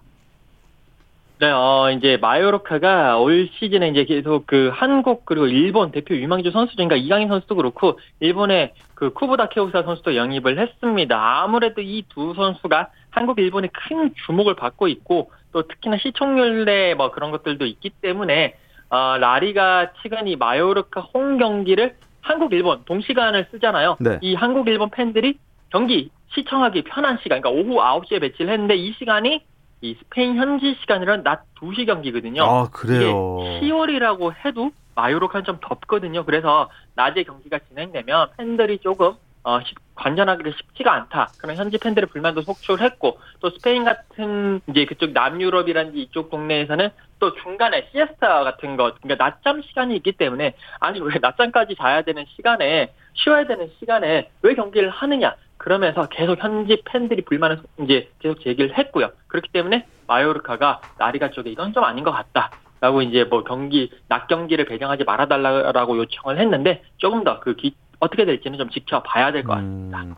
네, 1.40 1.50
어, 1.50 1.90
이제 1.90 2.18
마요르카가 2.18 3.16
올 3.16 3.48
시즌에 3.54 3.88
이제 3.88 4.04
계속 4.04 4.46
그 4.46 4.70
한국 4.74 5.24
그리고 5.24 5.46
일본 5.46 5.90
대표 5.90 6.14
유망주 6.14 6.50
선수 6.50 6.76
중인가 6.76 6.96
이강인 6.96 7.28
선수도 7.28 7.54
그렇고 7.54 7.98
일본의 8.20 8.74
그 8.94 9.14
쿠보다 9.14 9.48
케오사 9.48 9.82
선수도 9.84 10.16
영입을 10.16 10.58
했습니다. 10.58 11.42
아무래도 11.42 11.80
이 11.80 12.04
두 12.10 12.34
선수가 12.34 12.88
한국 13.08 13.38
일본의 13.38 13.70
큰 13.72 14.12
주목을 14.26 14.54
받고 14.54 14.88
있고 14.88 15.32
또 15.52 15.62
특히나 15.62 15.96
시청률에 15.96 16.92
뭐 16.92 17.10
그런 17.10 17.30
것들도 17.30 17.64
있기 17.64 17.88
때문에 18.02 18.56
어, 18.90 19.16
라리가 19.18 19.92
최근이 20.02 20.36
마요르카 20.36 21.00
홈 21.00 21.38
경기를 21.38 21.94
한국 22.20 22.52
일본 22.52 22.84
동시간을 22.84 23.46
쓰잖아요. 23.50 23.96
네. 24.00 24.18
이 24.20 24.34
한국 24.34 24.68
일본 24.68 24.90
팬들이 24.90 25.38
경기 25.70 26.10
시청하기 26.34 26.82
편한 26.82 27.18
시간, 27.22 27.40
그러니까 27.40 27.50
오후 27.50 27.80
9시에 27.80 28.20
배치를 28.20 28.52
했는데 28.52 28.76
이 28.76 28.92
시간이 28.92 29.40
이 29.82 29.94
스페인 29.98 30.36
현지 30.36 30.76
시간으로는 30.80 31.24
낮 31.24 31.44
2시 31.60 31.86
경기거든요. 31.86 32.42
아, 32.44 32.68
그래요. 32.70 33.38
이게 33.60 33.68
10월이라고 33.70 34.34
해도 34.44 34.70
마요르카는 34.94 35.44
좀 35.44 35.58
덥거든요. 35.60 36.24
그래서 36.24 36.68
낮에 36.94 37.22
경기가 37.22 37.58
진행되면 37.68 38.30
팬들이 38.36 38.78
조금 38.78 39.14
어, 39.42 39.58
쉽- 39.62 39.76
관전하기가 39.94 40.50
쉽지가 40.50 40.92
않다. 40.92 41.30
그런 41.38 41.56
현지 41.56 41.78
팬들의 41.78 42.10
불만도 42.10 42.42
속출했고 42.42 43.18
또 43.40 43.50
스페인 43.50 43.84
같은 43.84 44.60
이제 44.68 44.84
그쪽 44.84 45.12
남유럽이라든지 45.12 45.98
이쪽 46.02 46.30
동네에서는 46.30 46.90
또 47.20 47.34
중간에 47.36 47.88
시에스타 47.90 48.44
같은 48.44 48.76
것, 48.76 49.00
그러니까 49.00 49.24
낮잠 49.24 49.62
시간이 49.62 49.96
있기 49.96 50.12
때문에 50.12 50.54
아니 50.78 51.00
왜 51.00 51.14
낮잠까지 51.20 51.74
자야 51.76 52.02
되는 52.02 52.24
시간에 52.36 52.92
쉬어야 53.14 53.46
되는 53.46 53.70
시간에 53.78 54.30
왜 54.42 54.54
경기를 54.54 54.90
하느냐? 54.90 55.34
그러면서 55.60 56.08
계속 56.08 56.42
현지 56.42 56.80
팬들이 56.86 57.22
불만을 57.22 57.60
이제 57.82 58.08
계속 58.18 58.40
제기를 58.42 58.78
했고요. 58.78 59.10
그렇기 59.26 59.50
때문에 59.52 59.86
마요르카가 60.06 60.80
나리가 60.98 61.30
쪽에 61.30 61.50
이건 61.50 61.74
좀 61.74 61.84
아닌 61.84 62.02
것 62.02 62.10
같다. 62.12 62.50
라고 62.80 63.02
이제 63.02 63.24
뭐 63.24 63.44
경기 63.44 63.90
낮 64.08 64.26
경기를 64.26 64.64
배정하지 64.64 65.04
말아달라고 65.04 65.98
요청을 65.98 66.38
했는데 66.38 66.82
조금 66.96 67.24
더 67.24 67.38
그 67.40 67.54
어떻게 68.00 68.24
될지는 68.24 68.58
좀 68.58 68.70
지켜봐야 68.70 69.32
될 69.32 69.44
것 69.44 69.52
같습니다. 69.52 70.02
음. 70.02 70.14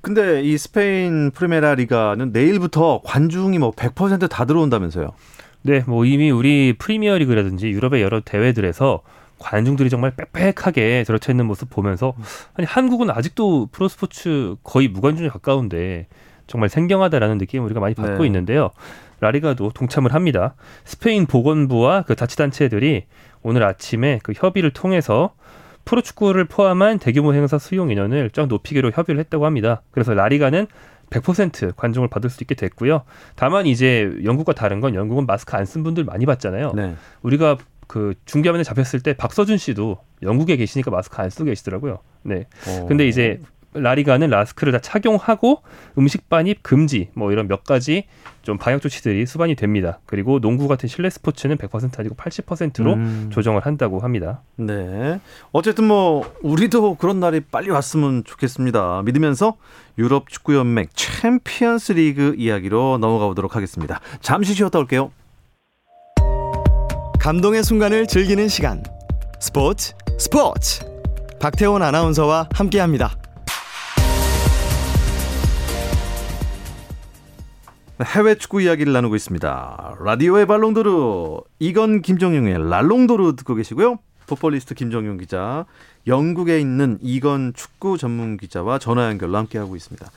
근데 0.00 0.40
이 0.40 0.56
스페인 0.56 1.30
프리메라 1.30 1.74
리가는 1.74 2.32
내일부터 2.32 3.02
관중이 3.04 3.58
뭐 3.58 3.72
100%다 3.72 4.44
들어온다면서요. 4.46 5.12
네, 5.60 5.84
뭐 5.86 6.06
이미 6.06 6.30
우리 6.30 6.74
프리미어리그라든지 6.78 7.68
유럽의 7.68 8.00
여러 8.00 8.20
대회들에서 8.20 9.02
관중들이 9.38 9.90
정말 9.90 10.12
빽빽하게 10.32 11.04
들어차 11.06 11.32
있는 11.32 11.46
모습 11.46 11.70
보면서 11.70 12.14
아니 12.54 12.66
한국은 12.66 13.10
아직도 13.10 13.68
프로스포츠 13.72 14.56
거의 14.62 14.88
무관중에 14.88 15.28
가까운데 15.28 16.06
정말 16.46 16.68
생경하다라는 16.68 17.38
느낌을 17.38 17.64
우리가 17.66 17.80
많이 17.80 17.94
받고 17.94 18.18
네. 18.22 18.26
있는데요. 18.26 18.70
라리가도 19.20 19.70
동참을 19.70 20.14
합니다. 20.14 20.54
스페인 20.84 21.26
보건부와 21.26 22.02
그 22.02 22.14
자치단체들이 22.14 23.04
오늘 23.42 23.62
아침에 23.62 24.20
그 24.22 24.32
협의를 24.34 24.70
통해서 24.72 25.34
프로축구를 25.84 26.46
포함한 26.46 26.98
대규모 26.98 27.32
행사 27.32 27.58
수용 27.58 27.90
인원을 27.90 28.30
쫙 28.30 28.46
높이기로 28.46 28.90
협의를 28.92 29.20
했다고 29.20 29.46
합니다. 29.46 29.82
그래서 29.90 30.14
라리가는 30.14 30.66
100% 31.10 31.76
관중을 31.76 32.08
받을 32.08 32.28
수 32.28 32.42
있게 32.42 32.54
됐고요. 32.56 33.02
다만 33.36 33.66
이제 33.66 34.12
영국과 34.24 34.52
다른 34.52 34.80
건 34.80 34.94
영국은 34.94 35.26
마스크 35.26 35.56
안 35.56 35.64
쓴 35.64 35.82
분들 35.84 36.04
많이 36.04 36.26
봤잖아요. 36.26 36.72
네. 36.74 36.96
우리가 37.22 37.56
그 37.86 38.14
중계화면에 38.24 38.64
잡혔을 38.64 39.00
때 39.00 39.14
박서준 39.14 39.58
씨도 39.58 39.98
영국에 40.22 40.56
계시니까 40.56 40.90
마스크 40.90 41.20
안 41.20 41.30
쓰고 41.30 41.44
계시더라고요. 41.46 41.98
네. 42.22 42.46
어. 42.68 42.86
근데 42.86 43.06
이제 43.06 43.40
라리가는 43.76 44.30
마스크를 44.30 44.72
다 44.72 44.78
착용하고 44.78 45.62
음식 45.98 46.28
반입 46.28 46.62
금지 46.62 47.10
뭐 47.14 47.32
이런 47.32 47.46
몇 47.48 47.64
가지 47.64 48.06
좀 48.42 48.58
방역 48.58 48.80
조치들이 48.80 49.26
수반이 49.26 49.54
됩니다. 49.54 50.00
그리고 50.06 50.40
농구 50.40 50.68
같은 50.68 50.88
실내 50.88 51.10
스포츠는 51.10 51.56
100% 51.56 51.98
아니고 51.98 52.14
80%로 52.14 52.94
음. 52.94 53.30
조정을 53.32 53.66
한다고 53.66 54.00
합니다. 54.00 54.42
네. 54.56 55.20
어쨌든 55.52 55.84
뭐 55.84 56.32
우리도 56.42 56.94
그런 56.96 57.20
날이 57.20 57.40
빨리 57.40 57.70
왔으면 57.70 58.24
좋겠습니다. 58.24 59.02
믿으면서 59.04 59.56
유럽 59.98 60.28
축구 60.28 60.54
연맹 60.54 60.86
챔피언스 60.94 61.92
리그 61.92 62.34
이야기로 62.38 62.98
넘어가 62.98 63.26
보도록 63.26 63.56
하겠습니다. 63.56 64.00
잠시 64.20 64.54
쉬었다 64.54 64.78
올게요. 64.78 65.10
감동의 67.26 67.64
순간을 67.64 68.06
즐기는 68.06 68.46
시간 68.46 68.84
스포츠 69.40 69.94
스포츠 70.16 70.84
박태원 71.40 71.82
아나운서와 71.82 72.48
함께 72.52 72.78
합니다. 72.78 73.16
해외 78.00 78.36
축구 78.36 78.62
이야기를 78.62 78.92
나누고 78.92 79.16
있습니다. 79.16 79.96
라디오의 80.04 80.46
발롱도르 80.46 81.40
이건 81.58 82.00
김정용의 82.00 82.70
랄롱도르 82.70 83.34
듣고 83.34 83.56
계시고요. 83.56 83.98
풋볼리스트 84.28 84.76
김정용 84.76 85.16
기자, 85.16 85.66
영국에 86.06 86.60
있는 86.60 86.96
이건 87.02 87.54
축구 87.54 87.98
전문 87.98 88.36
기자와 88.36 88.78
전화 88.78 89.08
연결로 89.08 89.36
함께하고 89.38 89.74
있습니다. 89.74 90.08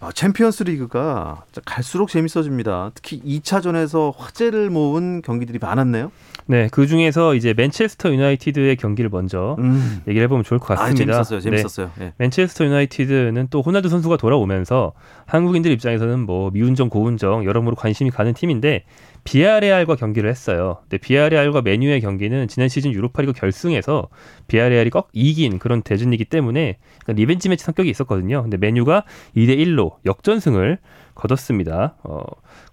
아, 0.00 0.12
챔피언스 0.12 0.62
리그가 0.62 1.44
갈수록 1.64 2.08
재밌어집니다. 2.08 2.92
특히 2.94 3.20
2차전에서 3.20 4.14
화제를 4.16 4.70
모은 4.70 5.22
경기들이 5.22 5.58
많았네요. 5.60 6.12
네, 6.46 6.68
그 6.70 6.86
중에서 6.86 7.34
이제 7.34 7.54
맨체스터 7.54 8.12
유나이티드의 8.12 8.76
경기를 8.76 9.10
먼저 9.10 9.56
음. 9.58 10.02
얘기를 10.08 10.24
해보면 10.24 10.44
좋을 10.44 10.58
것 10.58 10.72
아, 10.74 10.82
같습니다. 10.82 11.22
재밌었어요. 11.22 11.38
네. 11.38 11.42
재밌었어요. 11.44 11.90
예. 12.00 12.12
맨체스터 12.18 12.64
유나이티드는 12.64 13.48
또 13.50 13.62
호날두 13.62 13.88
선수가 13.88 14.16
돌아오면서 14.16 14.92
한국인들 15.26 15.70
입장에서는 15.70 16.20
뭐 16.20 16.50
미운정 16.50 16.88
고운정 16.88 17.44
여러모로 17.44 17.76
관심이 17.76 18.10
가는 18.10 18.34
팀인데 18.34 18.84
비아레알과 19.24 19.96
경기를 19.96 20.28
했어요. 20.28 20.78
근데 20.82 20.98
비아레알과 20.98 21.62
맨유의 21.62 22.00
경기는 22.00 22.48
지난 22.48 22.68
시즌 22.68 22.92
유로파리그 22.92 23.32
결승에서 23.32 24.08
비아레알이 24.48 24.90
꼭 24.90 25.08
이긴 25.12 25.58
그런 25.58 25.82
대진이기 25.82 26.24
때문에 26.24 26.78
약간 27.02 27.16
revenge 27.16 27.48
match 27.48 27.64
성격이 27.64 27.88
있었거든요. 27.90 28.42
근데 28.42 28.56
맨유가 28.56 29.04
2대 29.36 29.56
1로 29.58 29.96
역전승을 30.04 30.78
거뒀습니다. 31.14 31.94
어, 32.02 32.22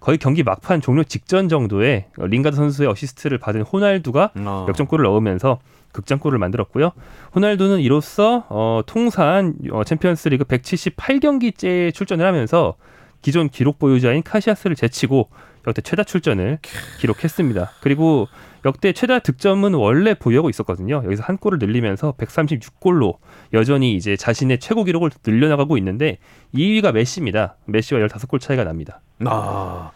거의 0.00 0.18
경기 0.18 0.42
막판 0.42 0.80
종료 0.80 1.04
직전 1.04 1.48
정도에 1.48 2.06
링가드 2.16 2.56
선수의 2.56 2.88
어시스트를 2.88 3.38
받은 3.38 3.62
호날두가 3.62 4.32
어. 4.36 4.66
역전골을 4.68 5.04
넣으면서 5.04 5.60
극장골을 5.92 6.38
만들었고요. 6.38 6.92
호날두는 7.34 7.80
이로써 7.80 8.46
어, 8.48 8.80
통산 8.86 9.54
어, 9.70 9.84
챔피언스리그 9.84 10.44
178경기째 10.44 11.92
출전을 11.94 12.24
하면서 12.24 12.76
기존 13.22 13.48
기록 13.48 13.78
보유자인 13.78 14.22
카시아스를 14.22 14.76
제치고 14.76 15.28
역대 15.66 15.82
최다 15.82 16.04
출전을 16.04 16.58
기록했습니다. 16.98 17.72
그리고 17.80 18.28
역대 18.64 18.92
최다 18.92 19.20
득점은 19.20 19.74
원래 19.74 20.14
보유하고 20.14 20.50
있었거든요. 20.50 21.02
여기서 21.04 21.22
한 21.22 21.36
골을 21.38 21.58
늘리면서 21.58 22.12
136골로 22.18 23.16
여전히 23.52 23.94
이제 23.94 24.16
자신의 24.16 24.58
최고 24.58 24.84
기록을 24.84 25.10
늘려나가고 25.26 25.76
있는데 25.78 26.18
2위가 26.54 26.92
메시입니다. 26.92 27.56
메시와 27.66 28.00
15골 28.06 28.40
차이가 28.40 28.64
납니다. 28.64 29.00
아, 29.24 29.92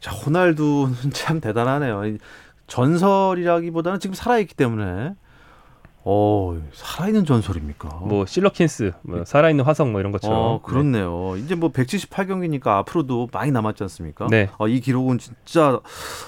자 0.00 0.10
호날두는 0.12 1.10
참 1.12 1.40
대단하네요. 1.40 2.06
이 2.06 2.18
전설이라기보다는 2.66 4.00
지금 4.00 4.14
살아있기 4.14 4.54
때문에, 4.54 5.14
어 6.08 6.56
살아있는 6.72 7.24
전설입니까? 7.24 7.88
뭐 8.02 8.26
실러킨스, 8.26 8.92
뭐 9.02 9.24
살아있는 9.24 9.64
화성 9.64 9.90
뭐 9.90 9.98
이런 9.98 10.12
것처럼. 10.12 10.38
어, 10.38 10.60
그렇네요. 10.62 11.34
이제 11.36 11.56
뭐 11.56 11.72
178경기니까 11.72 12.68
앞으로도 12.68 13.30
많이 13.32 13.50
남았지 13.50 13.82
않습니까? 13.82 14.28
네. 14.30 14.48
어, 14.58 14.68
이 14.68 14.78
기록은 14.78 15.18
진짜 15.18 15.80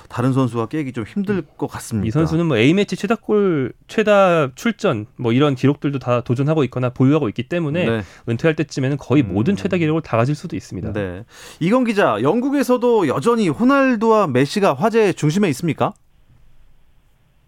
다른 0.09 0.33
선수가 0.33 0.67
깨기 0.67 0.93
좀 0.93 1.05
힘들 1.05 1.43
것 1.43 1.69
같습니다. 1.69 2.09
이 2.09 2.11
선수는 2.11 2.47
뭐 2.47 2.57
A 2.57 2.75
매치 2.75 2.97
최다 2.97 3.14
골, 3.14 3.73
최다 3.87 4.57
출전 4.57 5.07
뭐 5.14 5.33
이런 5.33 5.55
기록들도 5.55 6.01
다 6.01 6.23
도전하고 6.23 6.64
있거나 6.64 6.88
보유하고 6.88 7.29
있기 7.29 7.49
때문에 7.49 7.85
네. 7.85 8.03
은퇴할 8.29 8.57
때쯤에는 8.57 8.97
거의 8.97 9.23
음. 9.23 9.33
모든 9.33 9.55
최다 9.55 9.77
기록을 9.77 10.03
다 10.03 10.17
가질 10.17 10.35
수도 10.35 10.57
있습니다. 10.57 10.93
네. 10.93 11.23
이건 11.61 11.85
기자, 11.85 12.19
영국에서도 12.21 13.07
여전히 13.07 13.49
호날두와 13.49 14.27
메시가 14.27 14.75
화제의 14.75 15.14
중심에 15.14 15.49
있습니까? 15.51 15.93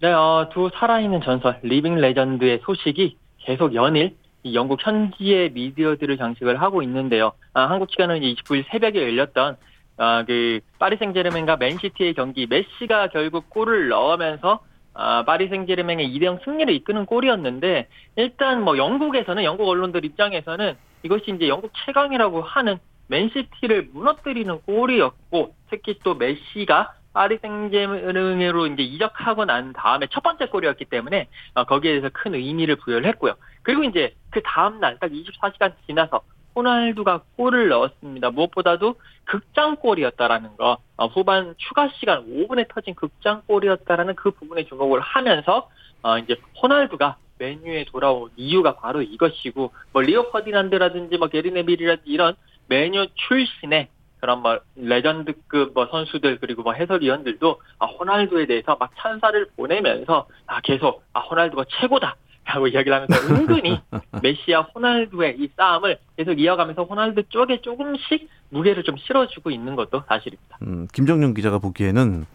네, 0.03 0.11
어, 0.13 0.49
두 0.51 0.71
살아있는 0.73 1.21
전설, 1.21 1.59
living 1.63 1.97
legend의 1.97 2.61
소식이 2.65 3.19
계속 3.37 3.75
연일 3.75 4.17
이 4.43 4.55
영국 4.55 4.79
현지의 4.83 5.51
미디어들을 5.51 6.17
장식을 6.17 6.63
하고 6.63 6.81
있는데요. 6.83 7.33
아, 7.53 7.69
한국 7.69 7.91
시간은 7.91 8.21
29일 8.21 8.65
새벽에 8.71 9.03
열렸던 9.03 9.59
아, 9.99 10.25
그 10.27 10.61
파리 10.79 10.97
생제르맹과 10.97 11.59
맨시티의 11.59 12.15
경기 12.15 12.47
메시가 12.47 13.09
결국 13.09 13.51
골을 13.51 13.89
넣으면서 13.89 14.61
아, 14.95 15.27
파리 15.27 15.49
생제르맹의 15.49 16.09
2대0 16.17 16.43
승리를 16.47 16.73
이끄는 16.77 17.05
골이었는데 17.05 17.89
일단 18.17 18.65
뭐 18.65 18.79
영국에서는 18.79 19.45
영국 19.45 19.69
언론들 19.69 20.07
입장에서는 20.07 20.79
이것이 21.03 21.33
이제 21.33 21.47
영국 21.47 21.73
최강이라고 21.85 22.41
하는 22.41 22.79
맨시티를 23.09 23.91
무너뜨리는 23.93 24.63
골이었고 24.63 25.55
특히 25.69 25.99
또 26.03 26.15
메시가 26.15 26.95
파리 27.13 27.39
생제르맹으로 27.39 28.67
이제 28.69 28.83
이적하고 28.83 29.45
난 29.45 29.73
다음에 29.73 30.07
첫 30.11 30.23
번째 30.23 30.47
골이었기 30.47 30.85
때문에 30.87 31.29
어, 31.55 31.65
거기에 31.65 31.93
대해서 31.93 32.11
큰 32.13 32.35
의미를 32.35 32.77
부여를 32.77 33.07
했고요. 33.07 33.35
그리고 33.63 33.85
이제 33.85 34.15
그 34.31 34.41
다음 34.43 34.81
날 34.81 34.99
딱 35.01 35.11
24시간 35.11 35.73
지나서 35.87 36.21
호날두가 36.55 37.23
골을 37.37 37.69
넣었습니다. 37.69 38.31
무엇보다도 38.31 38.97
극장골이었다라는 39.25 40.57
거, 40.57 40.79
어, 40.97 41.07
후반 41.07 41.55
추가 41.59 41.89
시간 41.89 42.27
5분에 42.27 42.69
터진 42.69 42.95
극장골이었다라는 42.95 44.17
그 44.17 44.33
부분에 44.33 44.65
주목을 44.65 45.01
하면서 45.01 45.69
어, 46.03 46.19
이제 46.19 46.37
호날두가 46.61 47.17
맨유에 47.39 47.85
돌아온 47.85 48.31
이유가 48.37 48.77
바로 48.77 49.01
이것이고 49.01 49.73
뭐 49.93 50.03
리오 50.03 50.31
퍼디난드라든지 50.31 51.17
뭐 51.19 51.29
게리 51.29 51.51
네빌이라든지 51.53 52.11
이런 52.11 52.35
맨유 52.67 53.07
출신의 53.15 53.89
그런 54.21 54.43
뭐 54.43 54.59
legend급 54.77 55.73
뭐 55.75 55.87
선수들 55.91 56.39
그리고 56.41 56.63
뭐 56.63 56.73
해설위원들도 56.73 57.61
아 57.79 57.87
호날두에 57.87 58.47
대해서 58.47 58.77
막 58.79 58.91
찬사를 58.99 59.49
보내면서 59.57 60.27
아 60.47 60.61
계속 60.61 61.03
아 61.13 61.21
호날두가 61.21 61.65
최고다 61.81 62.17
라고 62.45 62.67
이야기를 62.69 62.93
하면서 62.95 63.35
은근히 63.35 63.81
메시와 64.23 64.63
호날두의 64.75 65.37
이 65.39 65.49
싸움을 65.57 65.99
계속 66.17 66.39
이어가면서 66.41 66.83
호날두 66.85 67.23
쪽에 67.29 67.61
조금씩 67.61 68.29
무게를 68.51 68.83
좀 68.83 68.97
실어주고 68.97 69.51
있는 69.51 69.77
것도 69.77 70.03
사실입니다. 70.09 70.59
음, 70.63 70.89
김정용 70.93 71.35
기자가 71.35 71.59
보기에는 71.59 72.27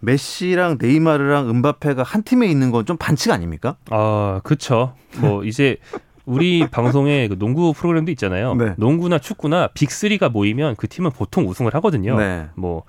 메시랑 0.00 0.76
네이마르랑 0.80 1.48
음바페가 1.48 2.02
한 2.02 2.22
팀에 2.22 2.46
있는 2.46 2.70
건 2.70 2.84
좀 2.84 2.96
반칙 2.98 3.32
아닙니까? 3.32 3.76
아, 3.90 4.40
그쵸. 4.44 4.94
뭐 5.20 5.42
이제 5.44 5.76
우리 6.26 6.66
방송에 6.70 7.28
그 7.28 7.38
농구 7.38 7.72
프로그램도 7.72 8.10
있잖아요. 8.12 8.54
네. 8.54 8.74
농구나 8.76 9.18
축구나 9.18 9.68
빅3가 9.68 10.30
모이면 10.30 10.76
그 10.76 10.88
팀은 10.88 11.12
보통 11.12 11.48
우승을 11.48 11.74
하거든요. 11.76 12.18
네. 12.18 12.46
뭐 12.54 12.82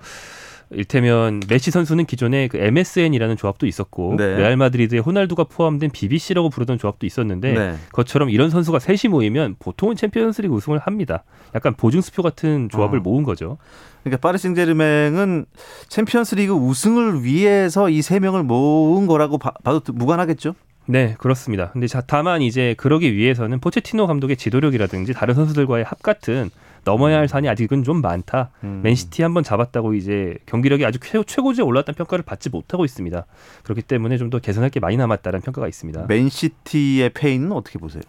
일테면 0.70 1.40
메시 1.48 1.70
선수는 1.70 2.04
기존에 2.04 2.46
그 2.48 2.58
MSN이라는 2.58 3.38
조합도 3.38 3.66
있었고 3.66 4.16
네. 4.18 4.36
레알 4.36 4.56
마드리드에 4.58 4.98
호날두가 4.98 5.44
포함된 5.44 5.90
BBC라고 5.90 6.50
부르던 6.50 6.76
조합도 6.76 7.06
있었는데 7.06 7.52
네. 7.54 7.74
그것처럼 7.86 8.28
이런 8.28 8.50
선수가 8.50 8.78
셋이 8.78 9.10
모이면 9.10 9.56
보통은 9.60 9.96
챔피언스리그 9.96 10.54
우승을 10.54 10.78
합니다. 10.78 11.24
약간 11.54 11.72
보증수표 11.74 12.22
같은 12.22 12.68
조합을 12.68 12.98
어. 12.98 13.02
모은 13.02 13.22
거죠. 13.22 13.56
그러니까 14.04 14.20
파리 14.20 14.36
생제르맹은 14.38 15.46
챔피언스리그 15.88 16.52
우승을 16.52 17.24
위해서 17.24 17.88
이 17.88 18.02
세 18.02 18.20
명을 18.20 18.42
모은 18.42 19.06
거라고 19.06 19.38
봐, 19.38 19.52
도 19.64 19.80
무관하겠죠? 19.92 20.54
네, 20.90 21.14
그렇습니다. 21.18 21.70
근데 21.72 21.86
자, 21.86 22.02
다만 22.06 22.40
이제 22.40 22.74
그러기 22.78 23.14
위해서는 23.14 23.60
포체티노 23.60 24.06
감독의 24.06 24.36
지도력이라든지 24.38 25.12
다른 25.12 25.34
선수들과의 25.34 25.84
합 25.84 26.02
같은 26.02 26.50
넘어야 26.84 27.18
할 27.18 27.28
산이 27.28 27.46
아직은 27.50 27.82
좀 27.84 28.00
많다. 28.00 28.50
음. 28.64 28.80
맨시티 28.82 29.22
한번 29.22 29.42
잡았다고 29.42 29.92
이제 29.92 30.36
경기력이 30.46 30.86
아주 30.86 30.98
최고, 31.00 31.24
최고지에 31.24 31.62
올랐다는 31.62 31.96
평가를 31.96 32.24
받지 32.24 32.48
못하고 32.48 32.86
있습니다. 32.86 33.26
그렇기 33.64 33.82
때문에 33.82 34.16
좀 34.16 34.30
더 34.30 34.38
개선할 34.38 34.70
게 34.70 34.80
많이 34.80 34.96
남았다는 34.96 35.42
평가가 35.42 35.68
있습니다. 35.68 36.06
맨시티의 36.08 37.10
패인은 37.10 37.52
어떻게 37.52 37.78
보세요? 37.78 38.02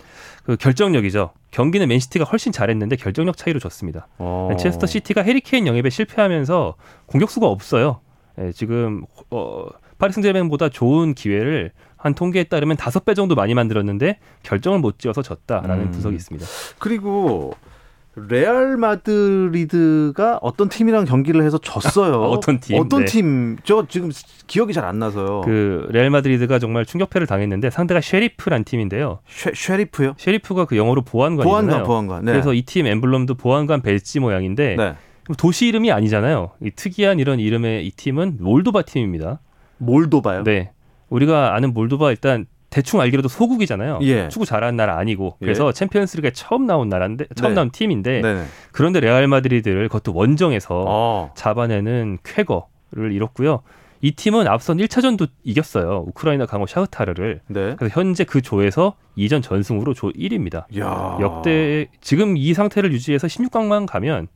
그 0.46 0.56
결정력이죠. 0.56 1.32
경기는 1.52 1.86
맨시티가 1.88 2.24
훨씬 2.26 2.52
잘했는데 2.54 2.96
결정력 2.96 3.36
차이로 3.36 3.60
졌습니다. 3.60 4.08
어. 4.18 4.48
맨체스터 4.50 4.86
시티가 4.88 5.24
해리 5.24 5.48
케인 5.48 5.68
영입에 5.68 5.90
실패하면서 5.90 6.76
공격수가 7.08 7.48
없어요. 7.48 8.00
예, 8.40 8.52
지금 8.54 9.04
어, 9.32 9.66
파리 9.98 10.14
생제르맹보다 10.14 10.70
좋은 10.70 11.14
기회를 11.14 11.72
한 12.00 12.14
통계에 12.16 12.46
따르면 12.46 12.78
다섯 12.78 13.06
배 13.06 13.14
정도 13.14 13.36
많이 13.36 13.54
만들었는데 13.54 14.20
결정을 14.44 14.80
못 14.80 14.98
지어서 15.00 15.22
졌다라는 15.22 15.86
음. 15.86 15.92
분석이 15.92 16.16
있습니다. 16.16 16.48
그리고 16.80 17.54
레알 18.16 18.76
마드리드가 18.78 20.40
어떤 20.42 20.68
팀이랑 20.70 21.06
경기를 21.06 21.44
해서 21.44 21.58
졌어요. 21.58 22.24
어떤 22.32 22.60
팀? 22.60 22.80
어떤 22.80 23.02
네. 23.02 23.06
팀? 23.06 23.58
저 23.64 23.86
지금 23.88 24.12
기억이 24.48 24.74
잘 24.74 24.84
안 24.86 24.98
나서요. 25.00 25.42
그 25.42 25.88
레알 25.92 26.10
마드리드가 26.10 26.58
정말 26.60 26.86
충격패를 26.86 27.28
당했는데 27.28 27.70
상대가 27.70 28.02
쉐리프란 28.02 28.64
팀인데요. 28.64 29.20
쉐, 29.28 29.52
쉐리프요? 29.54 30.16
쉐리프가 30.18 30.66
그 30.66 30.76
영어로 30.78 31.04
보안관이잖아요. 31.04 31.84
보안관, 31.84 31.84
보안관. 31.84 32.26
네. 32.26 32.32
그래서 32.32 32.54
이 32.54 32.64
팀 32.64 32.88
엠블럼도 32.88 33.36
보안관 33.36 33.82
배지 33.82 34.20
모양인데 34.20 34.76
네. 34.78 34.96
도시 35.38 35.68
이름이 35.68 35.92
아니잖아요. 35.92 36.52
이 36.64 36.72
특이한 36.72 37.20
이런 37.20 37.40
이름의 37.40 37.86
이 37.86 37.92
팀은 37.92 38.38
몰도바 38.40 38.82
팀입니다. 38.84 39.40
몰도바요? 39.78 40.44
네. 40.44 40.72
우리가 41.10 41.56
아는 41.56 41.74
몰도바 41.74 42.12
일단 42.12 42.46
대충 42.70 43.02
알기로도 43.02 43.28
소국이잖아요. 43.30 44.00
예. 44.04 44.30
축구 44.30 44.46
잘하는 44.46 44.76
나라 44.76 44.98
아니고 44.98 45.38
그래서 45.40 45.72
챔피언스리그에 45.72 46.32
처음 46.32 46.68
나온 46.68 46.88
나라인데 46.88 47.26
처음 47.36 47.52
네. 47.52 47.56
나온 47.56 47.72
팀인데 47.72 48.22
네. 48.22 48.44
그런데 48.72 49.00
레알 49.00 49.28
마드리드를 49.28 49.88
그것도 49.88 50.14
원정에서 50.14 50.86
어. 50.88 51.32
잡아내는 51.36 52.20
쾌거를 52.24 53.12
이뤘고요. 53.12 53.64
이 54.02 54.12
팀은 54.12 54.48
앞선 54.48 54.78
1차전도 54.78 55.28
이겼어요. 55.44 56.06
우크라이나 56.08 56.46
강호 56.46 56.68
샤흐타르를. 56.68 57.42
네. 57.48 57.76
그래서 57.78 58.00
현재 58.00 58.24
그 58.24 58.42
조에서 58.42 58.96
2전 59.18 59.44
전승으로 59.44 59.94
조 59.94 60.10
1위입니다. 60.12 60.66
야. 60.80 61.18
역대 61.20 61.88
지금 62.00 62.38
이 62.38 62.54
상태를 62.54 62.94
유지해서 62.94 63.28
16강만 63.28 63.88
가면 63.88 64.28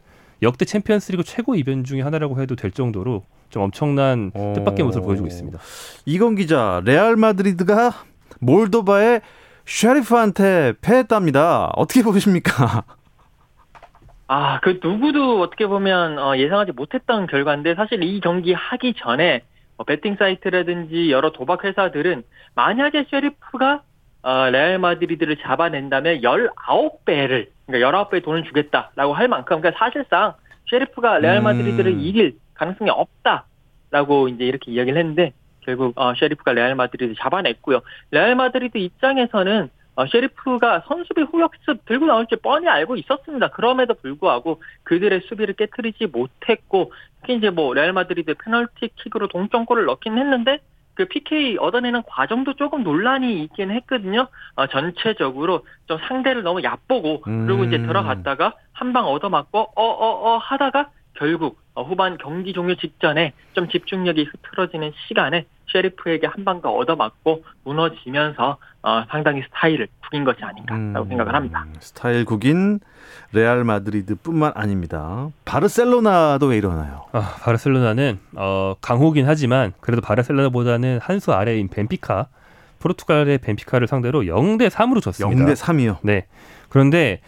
역대 0.42 0.66
챔피언스리그 0.66 1.24
최고 1.24 1.56
이변 1.56 1.86
중에 1.86 2.02
하나라고 2.02 2.42
해도 2.42 2.56
될 2.58 2.72
정도로 2.72 3.24
좀 3.54 3.62
엄청난 3.62 4.32
어. 4.34 4.54
뜻밖의 4.56 4.84
모습을 4.84 5.06
보여주고 5.06 5.28
있습니다. 5.28 5.60
이건 6.08 6.36
기자, 6.36 6.82
레알 6.86 7.16
마드리드가 7.16 7.92
몰도바의 8.40 9.22
쉐리프한테 9.66 10.74
패했답니다. 10.82 11.72
어떻게 11.76 12.02
보십니까? 12.02 12.84
아, 14.28 14.60
그 14.62 14.80
누구도 14.82 15.40
어떻게 15.42 15.68
보면 15.68 16.18
어, 16.18 16.36
예상하지 16.36 16.72
못했던 16.72 17.28
결과인데 17.28 17.76
사실 17.76 18.02
이 18.02 18.20
경기 18.22 18.54
하기 18.54 18.96
전에 18.98 19.44
뭐 19.78 19.86
베팅 19.86 20.16
사이트라든지 20.18 21.12
여러 21.12 21.32
도박 21.32 21.64
회사들은 21.64 22.24
만약에 22.56 23.06
쉐리프가 23.12 23.84
어, 24.24 24.50
레알 24.50 24.80
마드리드를 24.80 25.38
잡아낸다면 25.38 26.22
19배를 26.22 27.50
그러니까 27.68 27.92
19배의 27.92 28.24
돈을 28.24 28.46
주겠다라고 28.46 29.14
할 29.14 29.28
만큼 29.28 29.62
그러니까 29.62 29.78
사실상 29.78 30.34
쉐리프가 30.72 31.20
레알 31.20 31.38
음. 31.38 31.44
마드리드를 31.44 32.02
이길 32.02 32.38
가능성이 32.64 32.90
없다라고 32.90 34.30
이제 34.30 34.46
이렇게 34.46 34.72
이야기를 34.72 34.98
했는데 34.98 35.34
결국 35.62 35.98
어, 35.98 36.14
쉐리프가 36.16 36.54
레알 36.54 36.76
마드리드 36.76 37.16
잡아냈고요. 37.20 37.82
레알 38.12 38.36
마드리드 38.36 38.78
입장에서는 38.78 39.70
어, 39.96 40.08
쉐리프가 40.08 40.84
선수비 40.88 41.22
후역습 41.22 41.86
들고 41.86 42.06
나올 42.08 42.26
줄 42.28 42.40
뻔히 42.40 42.68
알고 42.68 42.96
있었습니다. 42.98 43.50
그럼에도 43.50 43.94
불구하고 43.94 44.62
그들의 44.84 45.22
수비를 45.28 45.54
깨뜨리지 45.56 46.08
못했고 46.08 46.92
특히 47.22 47.36
이제 47.36 47.50
뭐 47.50 47.74
레알 47.74 47.94
마드리드 47.94 48.34
페널티 48.44 48.90
킥으로 48.96 49.28
동점골을 49.28 49.86
넣긴 49.86 50.18
했는데 50.18 50.60
그 50.96 51.06
PK 51.06 51.58
얻어내는 51.58 52.04
과정도 52.04 52.54
조금 52.54 52.84
논란이 52.84 53.44
있긴 53.44 53.72
했거든요. 53.72 54.28
어, 54.56 54.68
전체적으로 54.68 55.66
좀 55.88 55.98
상대를 56.08 56.44
너무 56.44 56.62
얕보고 56.64 57.22
그리고 57.22 57.64
이제 57.66 57.78
음. 57.78 57.88
들어갔다가 57.88 58.54
한 58.74 58.94
방 58.94 59.06
얻어맞고 59.08 59.74
어어어 59.76 60.38
하다가 60.38 60.90
결국 61.14 61.60
어, 61.76 61.84
후반 61.84 62.18
경기 62.18 62.54
종료 62.54 62.76
직전에 62.76 63.34
좀 63.54 63.70
집중력이 63.70 64.26
흐트러지는 64.32 64.92
시간에 65.08 65.46
쉐리프에게 65.72 66.28
한 66.28 66.40
방 66.40 66.57
더 66.57 66.70
얻어맞고 66.72 67.44
무너지면서 67.64 68.58
어, 68.84 69.04
상당히 69.10 69.42
스타일을 69.44 69.88
구긴 70.04 70.24
것이 70.24 70.44
아닌가라고 70.44 71.06
음, 71.06 71.10
생각을 71.10 71.34
합니다. 71.34 71.66
스타일 71.80 72.26
구긴 72.26 72.80
레알 73.32 73.64
마드리드뿐만 73.64 74.52
아닙니다. 74.56 75.30
바르셀로나도 75.46 76.48
왜 76.48 76.58
이러나요? 76.58 77.06
아, 77.14 77.36
바르셀로나는 77.42 78.20
어, 78.36 78.76
강호긴 78.82 79.26
하지만 79.28 79.74
그래도 79.80 80.02
바르셀로나보다는 80.02 81.00
한 81.02 81.20
수 81.20 81.32
아래인 81.34 81.70
벤피카 81.70 82.28
포르투갈의 82.80 83.38
벤피카를 83.38 83.88
상대로 83.88 84.22
0대 84.24 84.70
3으로 84.70 85.02
졌습니다. 85.02 85.46
0대 85.46 85.56
3이요. 85.56 85.98
네. 86.04 86.26
그런데 86.70 87.22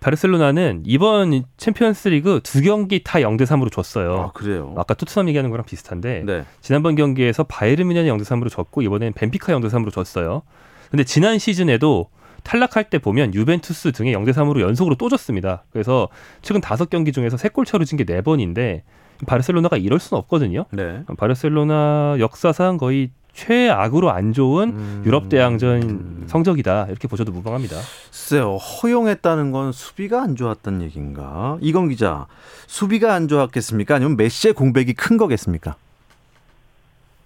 바르셀로나는 0.00 0.82
이번 0.86 1.42
챔피언스리그 1.56 2.40
두 2.44 2.62
경기 2.62 3.02
다 3.02 3.18
0대 3.18 3.42
3으로 3.42 3.70
졌어요. 3.72 4.16
아, 4.16 4.32
그래요. 4.32 4.74
아까 4.76 4.94
토트넘 4.94 5.28
얘기하는 5.28 5.50
거랑 5.50 5.64
비슷한데 5.66 6.22
네. 6.24 6.44
지난번 6.60 6.94
경기에서 6.94 7.42
바이에른 7.44 7.88
뮌헨이 7.88 8.08
0대 8.08 8.22
3으로 8.22 8.48
졌고 8.50 8.82
이번엔 8.82 9.12
벤피카 9.14 9.52
0대 9.54 9.68
3으로 9.70 9.92
졌어요. 9.92 10.42
근데 10.90 11.04
지난 11.04 11.38
시즌에도 11.38 12.08
탈락할 12.44 12.84
때 12.90 12.98
보면 12.98 13.34
유벤투스 13.34 13.92
등에 13.92 14.12
0대 14.12 14.30
3으로 14.32 14.60
연속으로 14.60 14.94
또 14.94 15.08
졌습니다. 15.08 15.64
그래서 15.72 16.08
최근 16.42 16.60
다섯 16.60 16.88
경기 16.88 17.12
중에서 17.12 17.36
세 17.36 17.48
골 17.48 17.64
차로 17.66 17.84
진 17.84 17.98
게 17.98 18.04
네 18.04 18.20
번인데 18.22 18.84
바르셀로나가 19.26 19.76
이럴 19.76 19.98
수는 19.98 20.20
없거든요. 20.20 20.64
네. 20.70 21.02
바르셀로나 21.16 22.16
역사상 22.20 22.76
거의 22.76 23.10
최악으로 23.32 24.10
안 24.10 24.32
좋은 24.32 24.70
음. 24.70 25.02
유럽 25.06 25.28
대항전 25.28 26.24
성적이다 26.26 26.86
이렇게 26.88 27.08
보셔도 27.08 27.30
무방합니다. 27.32 27.76
글쎄요, 27.76 28.56
허용했다는 28.56 29.52
건 29.52 29.72
수비가 29.72 30.22
안 30.22 30.36
좋았던 30.36 30.82
얘기인가? 30.82 31.56
이건 31.60 31.88
기자, 31.88 32.26
수비가 32.66 33.14
안 33.14 33.28
좋았겠습니까? 33.28 33.94
아니면 33.94 34.16
메시의 34.16 34.54
공백이 34.54 34.94
큰 34.94 35.16
거겠습니까? 35.16 35.76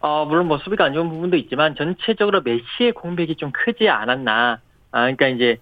어, 0.01 0.25
물론 0.27 0.49
뭐 0.49 0.59
수비가 0.59 0.85
안 0.85 0.95
좋은 0.95 1.09
부분도 1.09 1.37
있지만 1.37 1.75
전체적으로 1.77 2.43
메시의 2.43 2.93
공백이 2.93 3.37
좀 3.37 3.53
크지 3.53 3.89
않았나. 3.89 4.61
아, 4.91 5.01
그러니까 5.01 5.29
이제 5.29 5.59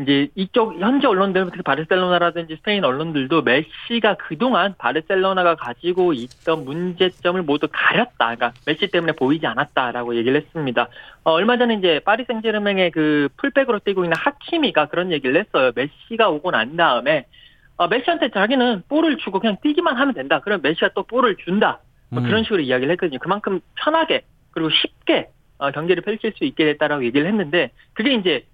이제 0.00 0.28
이쪽 0.34 0.80
현지 0.80 1.06
언론들 1.06 1.46
특히 1.50 1.62
바르셀로나라든지 1.62 2.56
스페인 2.56 2.84
언론들도 2.84 3.42
메시가 3.42 4.14
그동안 4.14 4.74
바르셀로나가 4.76 5.54
가지고 5.54 6.12
있던 6.12 6.64
문제점을 6.64 7.40
모두 7.42 7.68
가렸다. 7.70 8.34
그러니까 8.34 8.52
메시 8.66 8.88
때문에 8.88 9.12
보이지 9.12 9.46
않았다라고 9.46 10.16
얘기를 10.16 10.40
했습니다. 10.40 10.88
어, 11.22 11.32
얼마 11.32 11.56
전에 11.58 11.74
이제 11.74 12.00
파리 12.04 12.24
생제르맹의 12.24 12.90
그 12.90 13.28
풀백으로 13.36 13.78
뛰고 13.80 14.04
있는 14.04 14.16
하키미가 14.16 14.86
그런 14.86 15.12
얘기를 15.12 15.36
했어요. 15.36 15.70
메시가 15.74 16.28
오고 16.28 16.50
난 16.50 16.76
다음에 16.76 17.26
어, 17.76 17.86
메시한테 17.86 18.30
자기는 18.30 18.82
볼을 18.88 19.16
주고 19.18 19.38
그냥 19.38 19.56
뛰기만 19.62 19.96
하면 19.96 20.14
된다. 20.14 20.40
그럼 20.40 20.60
메시가 20.62 20.90
또 20.94 21.04
볼을 21.04 21.36
준다. 21.36 21.78
뭐 22.10 22.20
음. 22.20 22.26
그런 22.26 22.42
식으로 22.42 22.60
이야기를 22.62 22.92
했거든요. 22.92 23.20
그만큼 23.20 23.60
편하게 23.76 24.22
그리고 24.50 24.70
쉽게 24.70 25.28
어, 25.58 25.70
경기를 25.70 26.02
펼칠 26.02 26.32
수 26.36 26.44
있게 26.44 26.64
됐다라고 26.64 27.04
얘기를 27.04 27.28
했는데 27.28 27.70
그게 27.92 28.14
이제 28.14 28.44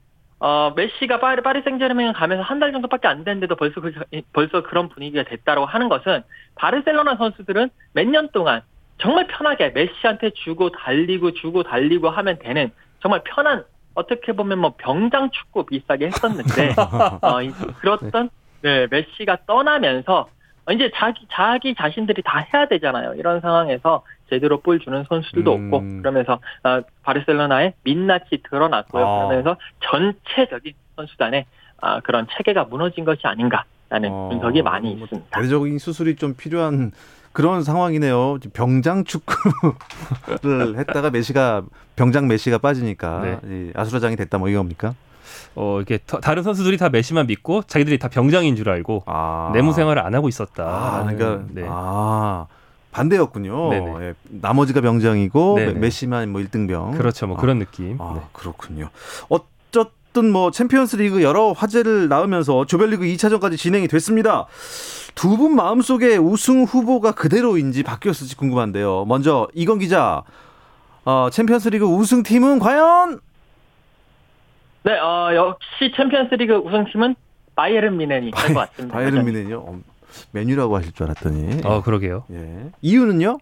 어, 0.41 0.73
메시가 0.75 1.21
파리, 1.21 1.43
파리 1.43 1.61
생제르맹 1.63 2.13
가면서 2.15 2.43
한 2.43 2.59
달 2.61 2.73
정도밖에 2.73 3.09
안 3.09 3.25
됐는데도 3.25 3.57
벌써 3.57 3.81
그, 3.81 3.93
벌써 4.33 4.63
그런 4.63 4.89
분위기가 4.89 5.23
됐다라고 5.23 5.67
하는 5.67 5.89
것은 5.89 6.23
바르셀로나 6.57 7.17
선수들은 7.17 7.71
몇 7.93 8.05
년 8.07 8.29
동안 8.33 8.63
정말 8.99 9.27
편하게 9.27 9.69
메시한테 9.71 10.31
주고 10.31 10.71
달리고 10.71 11.33
주고 11.33 11.63
달리고 11.63 12.09
하면 12.11 12.39
되는 12.39 12.71
정말 13.03 13.23
편한 13.25 13.65
어떻게 13.95 14.33
보면 14.33 14.59
뭐 14.59 14.75
병장 14.79 15.31
축구 15.31 15.65
비슷하게 15.67 16.07
했었는데 16.07 16.75
어, 17.23 17.43
이- 17.43 17.53
그렇던 17.81 18.31
네, 18.63 18.87
메시가 18.91 19.39
떠나면서 19.47 20.21
어, 20.21 20.29
이제 20.73 20.91
자기 20.95 21.27
자기 21.31 21.75
자신들이 21.75 22.23
다 22.23 22.47
해야 22.53 22.67
되잖아요. 22.67 23.15
이런 23.15 23.41
상황에서 23.41 24.03
제대로 24.29 24.61
볼 24.61 24.79
주는 24.81 25.05
선수들도 25.09 25.55
음. 25.55 25.73
없고 25.73 26.03
그러면서 26.03 26.35
어, 26.65 26.81
바르셀로나의 27.03 27.75
민낯이 27.85 28.43
드러났고요. 28.49 29.05
아. 29.05 29.27
그러면서 29.27 29.57
전체적인 29.81 30.73
선수단의 30.97 31.47
아, 31.81 32.01
그런 32.01 32.27
체계가 32.37 32.65
무너진 32.65 33.05
것이 33.05 33.23
아닌가라는 33.25 34.11
어, 34.11 34.29
분석이 34.31 34.63
많이 34.63 34.95
뭐 34.95 35.05
있습니다. 35.05 35.37
대대적인 35.37 35.79
수술이 35.79 36.17
좀 36.17 36.35
필요한 36.35 36.93
그런 37.33 37.63
상황이네요. 37.63 38.39
병장 38.53 39.05
축구를 39.05 40.79
했다가 40.79 41.11
메시가 41.11 41.63
병장 41.97 42.29
메시가 42.29 42.59
빠지니까 42.59 43.21
네. 43.21 43.39
이 43.45 43.73
아수라장이 43.75 44.17
됐다 44.17 44.39
뭐 44.39 44.49
이겁니까? 44.49 44.95
어, 45.55 45.81
이게 45.81 45.99
더- 46.07 46.21
다른 46.21 46.43
선수들이 46.43 46.77
다 46.79 46.89
메시만 46.89 47.27
믿고 47.27 47.63
자기들이 47.65 47.99
다 47.99 48.09
병장인 48.09 48.57
줄 48.57 48.69
알고 48.71 49.05
아. 49.07 49.51
내무 49.55 49.73
생활을 49.73 50.03
안 50.03 50.15
하고 50.15 50.29
있었다. 50.29 50.65
아, 50.65 51.05
그러니까 51.05 51.45
네. 51.53 51.65
아. 51.69 52.47
반대였군요. 52.93 53.71
네네. 53.71 53.95
예, 54.01 54.15
나머지가 54.29 54.81
병장이고 54.81 55.55
네네. 55.57 55.73
메- 55.75 55.79
메시만 55.81 56.29
뭐 56.31 56.41
1등병. 56.41 56.97
그렇죠. 56.97 57.27
뭐 57.27 57.37
아. 57.37 57.41
그런 57.41 57.59
느낌. 57.59 57.97
아, 58.01 58.15
네. 58.17 58.21
그렇군요. 58.33 58.91
어쨌든 59.29 60.33
뭐 60.33 60.51
챔피언스리그 60.51 61.23
여러 61.23 61.53
화제를 61.53 62.09
낳으면서 62.09 62.67
조별리그 62.67 63.05
2차전까지 63.05 63.57
진행이 63.57 63.87
됐습니다. 63.89 64.47
두 65.15 65.37
분 65.37 65.55
마음속에 65.55 66.17
우승 66.17 66.65
후보가 66.65 67.13
그대로인지 67.13 67.83
바뀌었을지 67.85 68.37
궁금한데요. 68.37 69.05
먼저 69.07 69.47
이건 69.55 69.79
기자, 69.79 70.23
어, 71.05 71.29
챔피언스리그 71.31 71.85
우승팀은 71.85 72.59
과연 72.59 73.21
네, 74.83 74.99
어, 74.99 75.31
역시 75.35 75.93
챔피언스리그 75.97 76.55
우승팀은 76.57 77.15
바이에른 77.55 77.97
뮌헨이 77.97 78.31
될 78.31 78.55
것 78.55 78.61
같습니다. 78.71 78.97
바이에른 78.97 79.25
뮌헨이요? 79.25 79.59
어, 79.59 79.79
맨유라고 80.33 80.77
하실 80.77 80.93
줄 80.93 81.05
알았더니. 81.07 81.61
어, 81.65 81.83
그러게요. 81.83 82.25
예. 82.33 82.71
이유는요? 82.81 83.39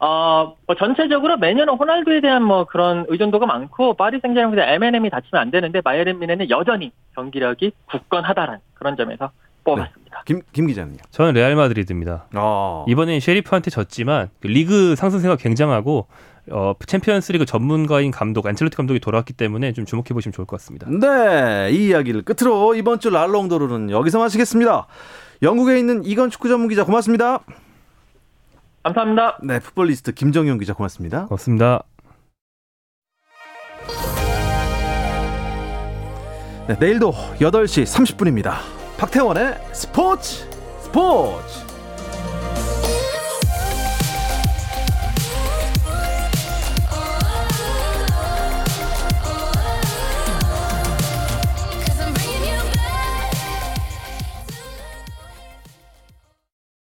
어, 0.00 0.56
뭐 0.66 0.76
전체적으로 0.76 1.36
맨유는 1.36 1.74
호날두에 1.74 2.20
대한 2.20 2.42
뭐 2.42 2.64
그런 2.64 3.04
의존도가 3.08 3.46
많고 3.46 3.94
파리 3.94 4.18
생제르맹 4.20 4.58
MNM이 4.58 5.10
다치면 5.10 5.40
안 5.40 5.50
되는데 5.50 5.80
바이에른 5.80 6.18
뮌헨은 6.18 6.50
여전히 6.50 6.90
경기력이 7.14 7.72
굳건하다는 7.86 8.58
그런 8.74 8.96
점에서 8.96 9.30
뽑았습니다. 9.64 10.22
김, 10.24 10.42
김 10.52 10.66
기자는요? 10.66 10.98
저는 11.10 11.34
레알 11.34 11.56
마드리드입니다. 11.56 12.26
아. 12.34 12.84
이번엔 12.88 13.20
쉐리프한테 13.20 13.70
졌지만 13.70 14.28
그 14.40 14.46
리그 14.46 14.94
상승세가 14.96 15.36
굉장하고 15.36 16.06
어, 16.50 16.74
챔피언스리그 16.84 17.46
전문가인 17.46 18.10
감독 18.10 18.46
안첼로티 18.46 18.76
감독이 18.76 18.98
돌아왔기 18.98 19.32
때문에 19.32 19.72
좀 19.72 19.84
주목해 19.84 20.08
보시면 20.08 20.32
좋을 20.32 20.46
것 20.46 20.58
같습니다. 20.58 20.88
네, 20.90 21.70
이 21.70 21.88
이야기를 21.88 22.22
끝으로 22.22 22.74
이번 22.74 22.98
주 22.98 23.10
랄롱도르는 23.10 23.90
여기서 23.90 24.18
마치겠습니다. 24.18 24.86
영국에 25.42 25.78
있는 25.78 26.04
이건 26.04 26.30
축구 26.30 26.48
전문 26.48 26.68
기자 26.68 26.84
고맙습니다. 26.84 27.40
감사합니다. 28.82 29.38
네, 29.44 29.60
풋볼리스트 29.60 30.12
김정용 30.12 30.58
기자 30.58 30.74
고맙습니다. 30.74 31.26
고맙습니다. 31.26 31.84
네, 36.68 36.76
내일도 36.78 37.12
8시 37.12 37.84
30분입니다. 37.84 38.81
박태원의 38.96 39.58
스포츠 39.72 40.48
스포츠 40.80 41.71